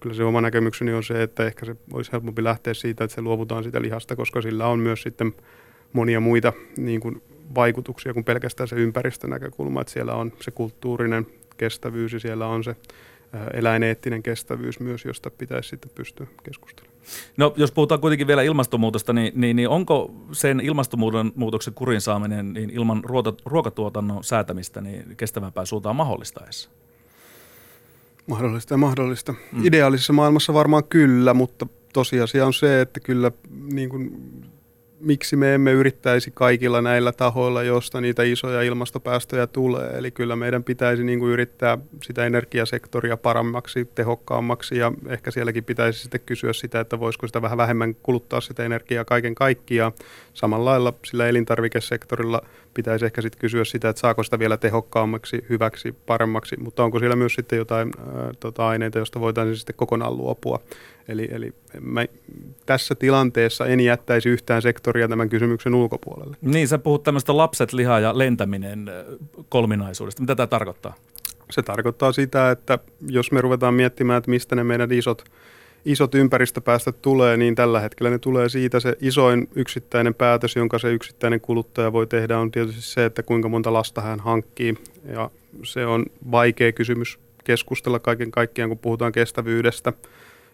kyllä 0.00 0.14
se 0.14 0.24
oma 0.24 0.40
näkemykseni 0.40 0.92
on 0.92 1.04
se, 1.04 1.22
että 1.22 1.46
ehkä 1.46 1.66
se 1.66 1.76
olisi 1.92 2.12
helpompi 2.12 2.44
lähteä 2.44 2.74
siitä, 2.74 3.04
että 3.04 3.14
se 3.14 3.20
luovutaan 3.20 3.64
sitä 3.64 3.82
lihasta, 3.82 4.16
koska 4.16 4.42
sillä 4.42 4.66
on 4.66 4.78
myös 4.78 5.02
sitten 5.02 5.34
monia 5.92 6.20
muita 6.20 6.52
niin 6.76 7.00
kuin 7.00 7.22
vaikutuksia 7.54 8.14
kuin 8.14 8.24
pelkästään 8.24 8.68
se 8.68 8.76
ympäristönäkökulma, 8.76 9.80
että 9.80 9.92
siellä 9.92 10.14
on 10.14 10.32
se 10.40 10.50
kulttuurinen 10.50 11.26
kestävyys 11.56 12.12
ja 12.12 12.20
siellä 12.20 12.46
on 12.46 12.64
se 12.64 12.76
eläineettinen 13.52 14.22
kestävyys 14.22 14.80
myös, 14.80 15.04
josta 15.04 15.30
pitäisi 15.30 15.68
sitten 15.68 15.90
pystyä 15.94 16.26
keskustelemaan. 16.42 16.96
No 17.36 17.54
jos 17.56 17.72
puhutaan 17.72 18.00
kuitenkin 18.00 18.26
vielä 18.26 18.42
ilmastonmuutosta, 18.42 19.12
niin, 19.12 19.32
niin, 19.36 19.56
niin 19.56 19.68
onko 19.68 20.14
sen 20.32 20.60
ilmastonmuutoksen 20.60 21.74
kurin 21.74 22.00
saaminen 22.00 22.52
niin 22.52 22.70
ilman 22.70 23.02
ruokatuotannon 23.44 24.24
säätämistä 24.24 24.80
niin 24.80 25.16
kestävämpää 25.16 25.64
suuntaan 25.64 25.96
mahdollista 25.96 26.44
edes? 26.44 26.70
Mahdollista 28.26 28.74
ja 28.74 28.78
mahdollista. 28.78 29.34
Mm. 29.52 29.64
Ideaalisessa 29.64 30.12
maailmassa 30.12 30.54
varmaan 30.54 30.84
kyllä, 30.84 31.34
mutta 31.34 31.66
tosiasia 31.92 32.46
on 32.46 32.54
se, 32.54 32.80
että 32.80 33.00
kyllä 33.00 33.32
niin 33.72 33.88
kuin 33.88 34.10
miksi 35.00 35.36
me 35.36 35.54
emme 35.54 35.72
yrittäisi 35.72 36.30
kaikilla 36.30 36.82
näillä 36.82 37.12
tahoilla, 37.12 37.62
josta 37.62 38.00
niitä 38.00 38.22
isoja 38.22 38.62
ilmastopäästöjä 38.62 39.46
tulee. 39.46 39.90
Eli 39.90 40.10
kyllä 40.10 40.36
meidän 40.36 40.64
pitäisi 40.64 41.04
niin 41.04 41.18
kuin 41.18 41.32
yrittää 41.32 41.78
sitä 42.02 42.26
energiasektoria 42.26 43.16
paremmaksi, 43.16 43.84
tehokkaammaksi 43.94 44.78
ja 44.78 44.92
ehkä 45.08 45.30
sielläkin 45.30 45.64
pitäisi 45.64 46.00
sitten 46.00 46.20
kysyä 46.26 46.52
sitä, 46.52 46.80
että 46.80 47.00
voisiko 47.00 47.26
sitä 47.26 47.42
vähän 47.42 47.58
vähemmän 47.58 47.94
kuluttaa 47.94 48.40
sitä 48.40 48.64
energiaa 48.64 49.04
kaiken 49.04 49.34
kaikkiaan. 49.34 49.92
Samalla 50.34 50.70
lailla 50.70 50.92
sillä 51.04 51.28
elintarvikesektorilla 51.28 52.42
pitäisi 52.76 53.04
ehkä 53.04 53.22
sitten 53.22 53.40
kysyä 53.40 53.64
sitä, 53.64 53.88
että 53.88 54.00
saako 54.00 54.22
sitä 54.22 54.38
vielä 54.38 54.56
tehokkaammaksi, 54.56 55.44
hyväksi, 55.48 55.94
paremmaksi, 56.06 56.56
mutta 56.60 56.84
onko 56.84 56.98
siellä 56.98 57.16
myös 57.16 57.34
sitten 57.34 57.56
jotain 57.56 57.90
ää, 57.98 58.30
tota, 58.40 58.68
aineita, 58.68 58.98
joista 58.98 59.20
voitaisiin 59.20 59.56
sitten 59.56 59.76
kokonaan 59.76 60.16
luopua. 60.16 60.60
Eli, 61.08 61.28
eli 61.30 61.52
mä 61.80 62.06
tässä 62.66 62.94
tilanteessa 62.94 63.66
en 63.66 63.80
jättäisi 63.80 64.28
yhtään 64.28 64.62
sektoria 64.62 65.08
tämän 65.08 65.28
kysymyksen 65.28 65.74
ulkopuolelle. 65.74 66.36
Niin, 66.40 66.68
sä 66.68 66.78
puhut 66.78 67.02
tämmöistä 67.02 67.36
lapset, 67.36 67.72
liha 67.72 68.00
ja 68.00 68.18
lentäminen 68.18 68.90
kolminaisuudesta. 69.48 70.22
Mitä 70.22 70.36
tämä 70.36 70.46
tarkoittaa? 70.46 70.94
Se 71.50 71.62
tarkoittaa 71.62 72.12
sitä, 72.12 72.50
että 72.50 72.78
jos 73.08 73.32
me 73.32 73.40
ruvetaan 73.40 73.74
miettimään, 73.74 74.18
että 74.18 74.30
mistä 74.30 74.56
ne 74.56 74.64
meidän 74.64 74.92
isot 74.92 75.24
isot 75.86 76.14
ympäristöpäästöt 76.14 77.02
tulee, 77.02 77.36
niin 77.36 77.54
tällä 77.54 77.80
hetkellä 77.80 78.10
ne 78.10 78.18
tulee 78.18 78.48
siitä 78.48 78.80
se 78.80 78.96
isoin 79.00 79.48
yksittäinen 79.54 80.14
päätös, 80.14 80.56
jonka 80.56 80.78
se 80.78 80.92
yksittäinen 80.92 81.40
kuluttaja 81.40 81.92
voi 81.92 82.06
tehdä, 82.06 82.38
on 82.38 82.50
tietysti 82.50 82.82
se, 82.82 83.04
että 83.04 83.22
kuinka 83.22 83.48
monta 83.48 83.72
lasta 83.72 84.00
hän 84.00 84.20
hankkii. 84.20 84.74
Ja 85.12 85.30
se 85.62 85.86
on 85.86 86.06
vaikea 86.30 86.72
kysymys 86.72 87.18
keskustella 87.44 87.98
kaiken 87.98 88.30
kaikkiaan, 88.30 88.70
kun 88.70 88.78
puhutaan 88.78 89.12
kestävyydestä. 89.12 89.92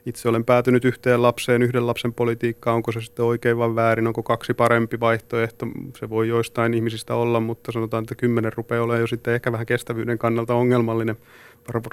Itse 0.07 0.29
olen 0.29 0.45
päätynyt 0.45 0.85
yhteen 0.85 1.23
lapseen, 1.23 1.63
yhden 1.63 1.87
lapsen 1.87 2.13
politiikkaan, 2.13 2.77
onko 2.77 2.93
se 2.93 3.01
sitten 3.01 3.25
oikein 3.25 3.59
vai 3.59 3.75
väärin, 3.75 4.07
onko 4.07 4.23
kaksi 4.23 4.55
parempi 4.55 5.01
vaihtoehto. 5.01 5.67
Se 5.99 6.11
voi 6.11 6.29
joistain 6.29 6.75
ihmisistä 6.75 7.15
olla, 7.15 7.41
mutta 7.41 7.73
sanotaan, 7.73 8.03
että 8.03 8.15
kymmenen 8.15 8.53
rupeaa 8.57 8.83
olemaan 8.83 9.01
jo 9.01 9.07
sitten 9.07 9.35
ehkä 9.35 9.53
vähän 9.53 9.67
kestävyyden 9.67 10.19
kannalta 10.19 10.55
ongelmallinen 10.55 11.17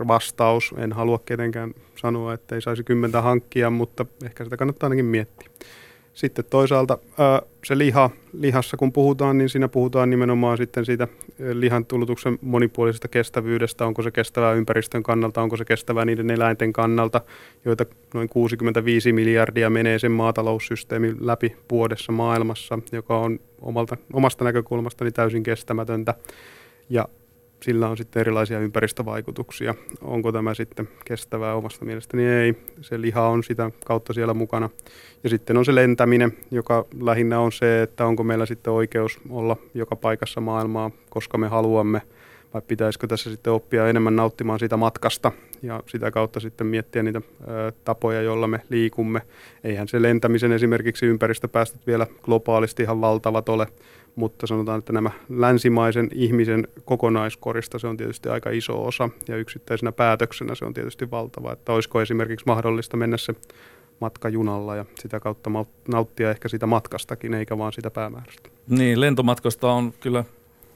vastaus. 0.07 0.73
En 0.77 0.93
halua 0.93 1.19
ketenkään 1.25 1.73
sanoa, 1.95 2.33
että 2.33 2.55
ei 2.55 2.61
saisi 2.61 2.83
kymmentä 2.83 3.21
hankkia, 3.21 3.69
mutta 3.69 4.05
ehkä 4.25 4.43
sitä 4.43 4.57
kannattaa 4.57 4.87
ainakin 4.87 5.05
miettiä. 5.05 5.49
Sitten 6.13 6.45
toisaalta 6.49 6.97
se 7.65 7.77
liha, 7.77 8.09
lihassa 8.33 8.77
kun 8.77 8.93
puhutaan, 8.93 9.37
niin 9.37 9.49
siinä 9.49 9.67
puhutaan 9.67 10.09
nimenomaan 10.09 10.57
sitten 10.57 10.85
siitä 10.85 11.07
lihan 11.53 11.85
tulutuksen 11.85 12.39
monipuolisesta 12.41 13.07
kestävyydestä, 13.07 13.85
onko 13.85 14.01
se 14.01 14.11
kestävää 14.11 14.53
ympäristön 14.53 15.03
kannalta, 15.03 15.41
onko 15.41 15.57
se 15.57 15.65
kestävää 15.65 16.05
niiden 16.05 16.29
eläinten 16.29 16.73
kannalta, 16.73 17.21
joita 17.65 17.85
noin 18.13 18.29
65 18.29 19.13
miljardia 19.13 19.69
menee 19.69 19.99
sen 19.99 20.11
maataloussysteemin 20.11 21.17
läpi 21.19 21.55
vuodessa 21.71 22.11
maailmassa, 22.11 22.79
joka 22.91 23.17
on 23.17 23.39
omalta, 23.61 23.97
omasta 24.13 24.43
näkökulmastani 24.43 25.11
täysin 25.11 25.43
kestämätöntä. 25.43 26.13
Ja 26.89 27.07
sillä 27.63 27.89
on 27.89 27.97
sitten 27.97 28.19
erilaisia 28.19 28.59
ympäristövaikutuksia. 28.59 29.75
Onko 30.01 30.31
tämä 30.31 30.53
sitten 30.53 30.89
kestävää 31.05 31.55
omasta 31.55 31.85
mielestäni? 31.85 32.25
Ei. 32.27 32.55
Se 32.81 33.01
liha 33.01 33.27
on 33.27 33.43
sitä 33.43 33.71
kautta 33.85 34.13
siellä 34.13 34.33
mukana. 34.33 34.69
Ja 35.23 35.29
sitten 35.29 35.57
on 35.57 35.65
se 35.65 35.75
lentäminen, 35.75 36.37
joka 36.51 36.85
lähinnä 37.01 37.39
on 37.39 37.51
se, 37.51 37.81
että 37.81 38.05
onko 38.05 38.23
meillä 38.23 38.45
sitten 38.45 38.73
oikeus 38.73 39.19
olla 39.29 39.57
joka 39.73 39.95
paikassa 39.95 40.41
maailmaa, 40.41 40.91
koska 41.09 41.37
me 41.37 41.47
haluamme, 41.47 42.01
vai 42.53 42.61
pitäisikö 42.67 43.07
tässä 43.07 43.29
sitten 43.29 43.53
oppia 43.53 43.87
enemmän 43.87 44.15
nauttimaan 44.15 44.59
siitä 44.59 44.77
matkasta 44.77 45.31
ja 45.61 45.83
sitä 45.87 46.11
kautta 46.11 46.39
sitten 46.39 46.67
miettiä 46.67 47.03
niitä 47.03 47.21
tapoja, 47.83 48.21
joilla 48.21 48.47
me 48.47 48.61
liikumme. 48.69 49.21
Eihän 49.63 49.87
se 49.87 50.01
lentämisen 50.01 50.51
esimerkiksi 50.51 51.05
ympäristöpäästöt 51.05 51.87
vielä 51.87 52.07
globaalisti 52.23 52.83
ihan 52.83 53.01
valtavat 53.01 53.49
ole, 53.49 53.67
mutta 54.15 54.47
sanotaan, 54.47 54.79
että 54.79 54.93
nämä 54.93 55.11
länsimaisen 55.29 56.09
ihmisen 56.13 56.67
kokonaiskorista 56.85 57.79
se 57.79 57.87
on 57.87 57.97
tietysti 57.97 58.29
aika 58.29 58.49
iso 58.49 58.85
osa 58.85 59.09
ja 59.27 59.37
yksittäisenä 59.37 59.91
päätöksenä 59.91 60.55
se 60.55 60.65
on 60.65 60.73
tietysti 60.73 61.11
valtava, 61.11 61.53
että 61.53 61.73
olisiko 61.73 62.01
esimerkiksi 62.01 62.45
mahdollista 62.45 62.97
mennä 62.97 63.17
se 63.17 63.35
matka 63.99 64.29
junalla 64.29 64.75
ja 64.75 64.85
sitä 64.99 65.19
kautta 65.19 65.49
nauttia 65.87 66.31
ehkä 66.31 66.47
sitä 66.47 66.65
matkastakin 66.65 67.33
eikä 67.33 67.57
vaan 67.57 67.73
sitä 67.73 67.91
päämäärästä. 67.91 68.49
Niin, 68.67 69.01
lentomatkosta 69.01 69.71
on 69.71 69.93
kyllä 69.99 70.23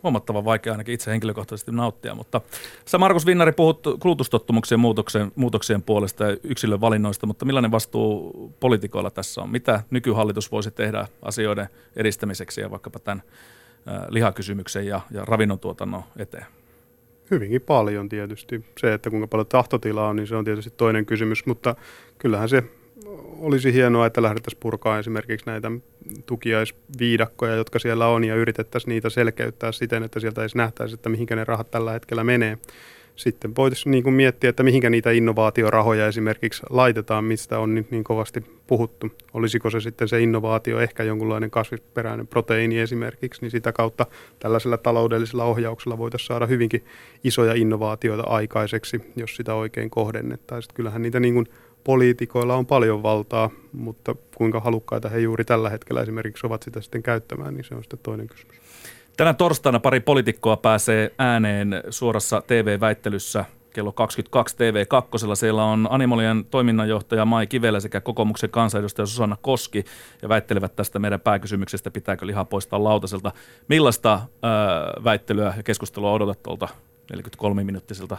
huomattavan 0.04 0.46
vaikea 0.46 0.74
ainakin 0.74 0.94
itse 0.94 1.12
henkilökohtaisesti 1.12 1.72
nauttia, 1.72 2.16
mutta 2.16 2.42
sä 2.86 2.98
Markus 2.98 3.26
Vinnari 3.26 3.52
puhut 3.52 3.82
kulutustottumuksien 4.00 4.80
muutoksien, 4.80 5.32
muutoksien 5.36 5.84
puolesta 5.84 6.24
ja 6.24 6.38
yksilön 6.44 6.82
valinnoista, 6.82 7.28
mutta 7.28 7.46
millainen 7.46 7.72
vastuu 7.72 8.54
poliitikoilla 8.60 9.12
tässä 9.12 9.42
on? 9.42 9.50
Mitä 9.50 9.84
nykyhallitus 9.90 10.52
voisi 10.52 10.72
tehdä 10.72 11.08
asioiden 11.22 11.70
edistämiseksi 11.96 12.62
ja 12.62 12.72
vaikkapa 12.72 13.00
tämän 13.00 13.24
lihakysymyksen 14.10 14.88
ja, 14.88 15.02
ja 15.12 15.26
ravinnontuotannon 15.26 16.04
eteen? 16.18 16.46
Hyvinkin 17.32 17.62
paljon 17.62 18.10
tietysti. 18.10 18.66
Se, 18.78 18.94
että 18.94 19.10
kuinka 19.10 19.28
paljon 19.28 19.48
tahtotilaa 19.48 20.10
on, 20.10 20.16
niin 20.16 20.28
se 20.28 20.36
on 20.36 20.46
tietysti 20.46 20.74
toinen 20.78 21.06
kysymys, 21.06 21.46
mutta 21.46 21.76
kyllähän 22.18 22.50
se 22.50 22.64
olisi 23.40 23.74
hienoa, 23.74 24.06
että 24.06 24.22
lähdettäisiin 24.22 24.60
purkaa 24.60 25.00
esimerkiksi 25.00 25.46
näitä 25.46 25.72
tukiaisviidakkoja, 26.26 27.56
jotka 27.56 27.80
siellä 27.80 28.08
on, 28.08 28.24
ja 28.24 28.36
yritettäisiin 28.36 28.90
niitä 28.90 29.10
selkeyttää 29.10 29.72
siten, 29.72 30.04
että 30.04 30.20
sieltä 30.20 30.42
edes 30.42 30.56
nähtäisi, 30.56 30.94
että 30.94 31.10
mihinkä 31.10 31.36
ne 31.36 31.44
rahat 31.44 31.72
tällä 31.72 31.92
hetkellä 31.92 32.24
menee. 32.24 32.58
Sitten 33.16 33.56
voitaisiin 33.56 33.92
niin 33.92 34.04
kuin 34.04 34.14
miettiä, 34.14 34.50
että 34.50 34.64
mihinkä 34.64 34.90
niitä 34.90 35.12
innovaatiorahoja 35.12 36.08
esimerkiksi 36.08 36.64
laitetaan, 36.70 37.24
mistä 37.24 37.60
on 37.60 37.76
niin, 37.76 37.88
niin 37.92 38.04
kovasti 38.04 38.44
puhuttu. 38.68 39.12
Olisiko 39.34 39.70
se 39.70 39.82
sitten 39.82 40.08
se 40.08 40.22
innovaatio 40.22 40.80
ehkä 40.80 41.04
jonkunlainen 41.04 41.52
kasvisperäinen 41.52 42.28
proteiini 42.28 42.80
esimerkiksi, 42.80 43.42
niin 43.42 43.52
sitä 43.52 43.72
kautta 43.72 44.06
tällaisella 44.40 44.78
taloudellisella 44.78 45.44
ohjauksella 45.44 45.98
voitaisiin 45.98 46.28
saada 46.28 46.46
hyvinkin 46.46 46.86
isoja 47.24 47.54
innovaatioita 47.54 48.24
aikaiseksi, 48.24 49.02
jos 49.16 49.36
sitä 49.36 49.54
oikein 49.54 49.90
kohdennettaisiin. 49.90 50.76
Kyllähän 50.76 51.02
niitä 51.02 51.20
niin 51.20 51.34
kuin 51.34 51.48
poliitikoilla 51.84 52.56
on 52.56 52.66
paljon 52.66 53.04
valtaa, 53.04 53.50
mutta 53.72 54.16
kuinka 54.36 54.60
halukkaita 54.60 55.10
he 55.10 55.20
juuri 55.20 55.46
tällä 55.46 55.70
hetkellä 55.70 56.02
esimerkiksi 56.02 56.48
ovat 56.48 56.64
sitä 56.64 56.82
sitten 56.82 57.04
käyttämään, 57.04 57.54
niin 57.54 57.64
se 57.64 57.76
on 57.76 57.84
sitten 57.84 58.00
toinen 58.04 58.28
kysymys. 58.28 58.56
Tänä 59.18 59.34
torstaina 59.34 59.80
pari 59.80 60.00
poliitikkoa 60.00 60.58
pääsee 60.58 61.12
ääneen 61.18 61.84
suorassa 61.90 62.42
TV-väittelyssä 62.48 63.46
kello 63.74 63.92
22 63.92 64.56
TV2. 64.56 65.36
Siellä 65.36 65.64
on 65.64 65.88
Animalien 65.90 66.46
toiminnanjohtaja 66.46 67.26
Mai 67.26 67.48
Kivelä 67.48 67.80
sekä 67.80 68.02
kokoomuksen 68.02 68.50
kansanedustaja 68.50 69.06
Susanna 69.06 69.38
Koski 69.42 69.84
ja 70.22 70.30
väittelevät 70.30 70.76
tästä 70.76 71.00
meidän 71.00 71.20
pääkysymyksestä, 71.20 71.92
pitääkö 71.92 72.28
liha 72.28 72.46
poistaa 72.46 72.84
lautaselta. 72.84 73.32
Millaista 73.68 74.12
ää, 74.12 74.52
väittelyä 75.04 75.54
ja 75.58 75.64
keskustelua 75.64 76.12
odotat 76.12 76.44
tuolta 76.44 76.68
43-minuuttiselta 77.14 78.18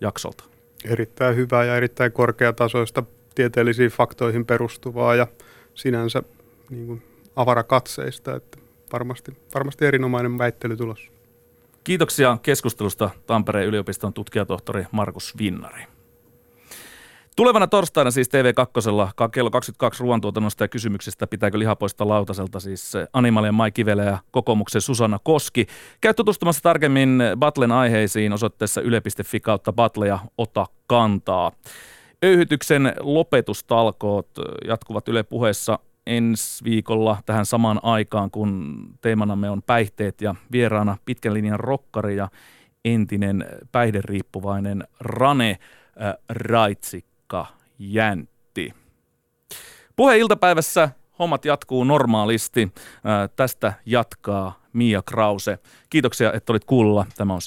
jaksolta? 0.00 0.53
Erittäin 0.90 1.36
hyvää 1.36 1.64
ja 1.64 1.76
erittäin 1.76 2.12
korkeatasoista 2.12 3.02
tieteellisiin 3.34 3.90
faktoihin 3.90 4.46
perustuvaa 4.46 5.14
ja 5.14 5.26
sinänsä 5.74 6.22
niin 6.70 6.86
kuin 6.86 7.02
avarakatseista, 7.36 8.36
että 8.36 8.58
varmasti, 8.92 9.36
varmasti 9.54 9.84
erinomainen 9.84 10.38
väittely 10.38 10.76
tulossa. 10.76 11.10
Kiitoksia 11.84 12.38
keskustelusta 12.42 13.10
Tampereen 13.26 13.66
yliopiston 13.66 14.12
tutkijatohtori 14.12 14.86
Markus 14.92 15.38
Vinnari. 15.38 15.93
Tulevana 17.36 17.66
torstaina 17.66 18.10
siis 18.10 18.28
TV2 18.28 19.30
kello 19.32 19.50
22 19.50 20.02
ruoantuotannosta 20.02 20.64
ja 20.64 20.68
kysymyksistä 20.68 21.26
pitääkö 21.26 21.58
liha 21.58 21.76
poistaa 21.76 22.08
lautaselta 22.08 22.60
siis 22.60 22.92
Animalien 23.12 23.54
Mai 23.54 23.72
Kivelä 23.72 24.04
ja 24.04 24.18
kokoomuksen 24.30 24.80
Susanna 24.80 25.18
Koski. 25.22 25.66
Käy 26.00 26.14
tutustumassa 26.14 26.62
tarkemmin 26.62 27.22
Battlen 27.36 27.72
aiheisiin 27.72 28.32
osoitteessa 28.32 28.80
yle.fi 28.80 29.40
kautta 29.40 29.72
Battle 29.72 30.08
ja 30.08 30.18
ota 30.38 30.66
kantaa. 30.86 31.52
Öyhytyksen 32.24 32.92
lopetustalkoot 33.00 34.28
jatkuvat 34.68 35.08
Yle 35.08 35.22
puheessa 35.22 35.78
ensi 36.06 36.64
viikolla 36.64 37.16
tähän 37.26 37.46
samaan 37.46 37.80
aikaan, 37.82 38.30
kun 38.30 38.76
teemanamme 39.00 39.50
on 39.50 39.62
päihteet 39.62 40.20
ja 40.20 40.34
vieraana 40.52 40.96
pitkän 41.04 41.34
linjan 41.34 41.60
rokkari 41.60 42.16
ja 42.16 42.28
entinen 42.84 43.46
päihderiippuvainen 43.72 44.84
Rane 45.00 45.50
äh, 46.02 46.14
Pekka 47.34 47.46
Jäntti. 47.78 48.74
Puhe 49.96 50.18
iltapäivässä 50.18 50.90
hommat 51.18 51.44
jatkuu 51.44 51.84
normaalisti. 51.84 52.72
Tästä 53.36 53.72
jatkaa 53.86 54.62
Mia 54.72 55.02
Krause. 55.02 55.58
Kiitoksia, 55.90 56.32
että 56.32 56.52
olit 56.52 56.64
kuulla. 56.64 57.06
Tämä 57.16 57.34
on 57.34 57.42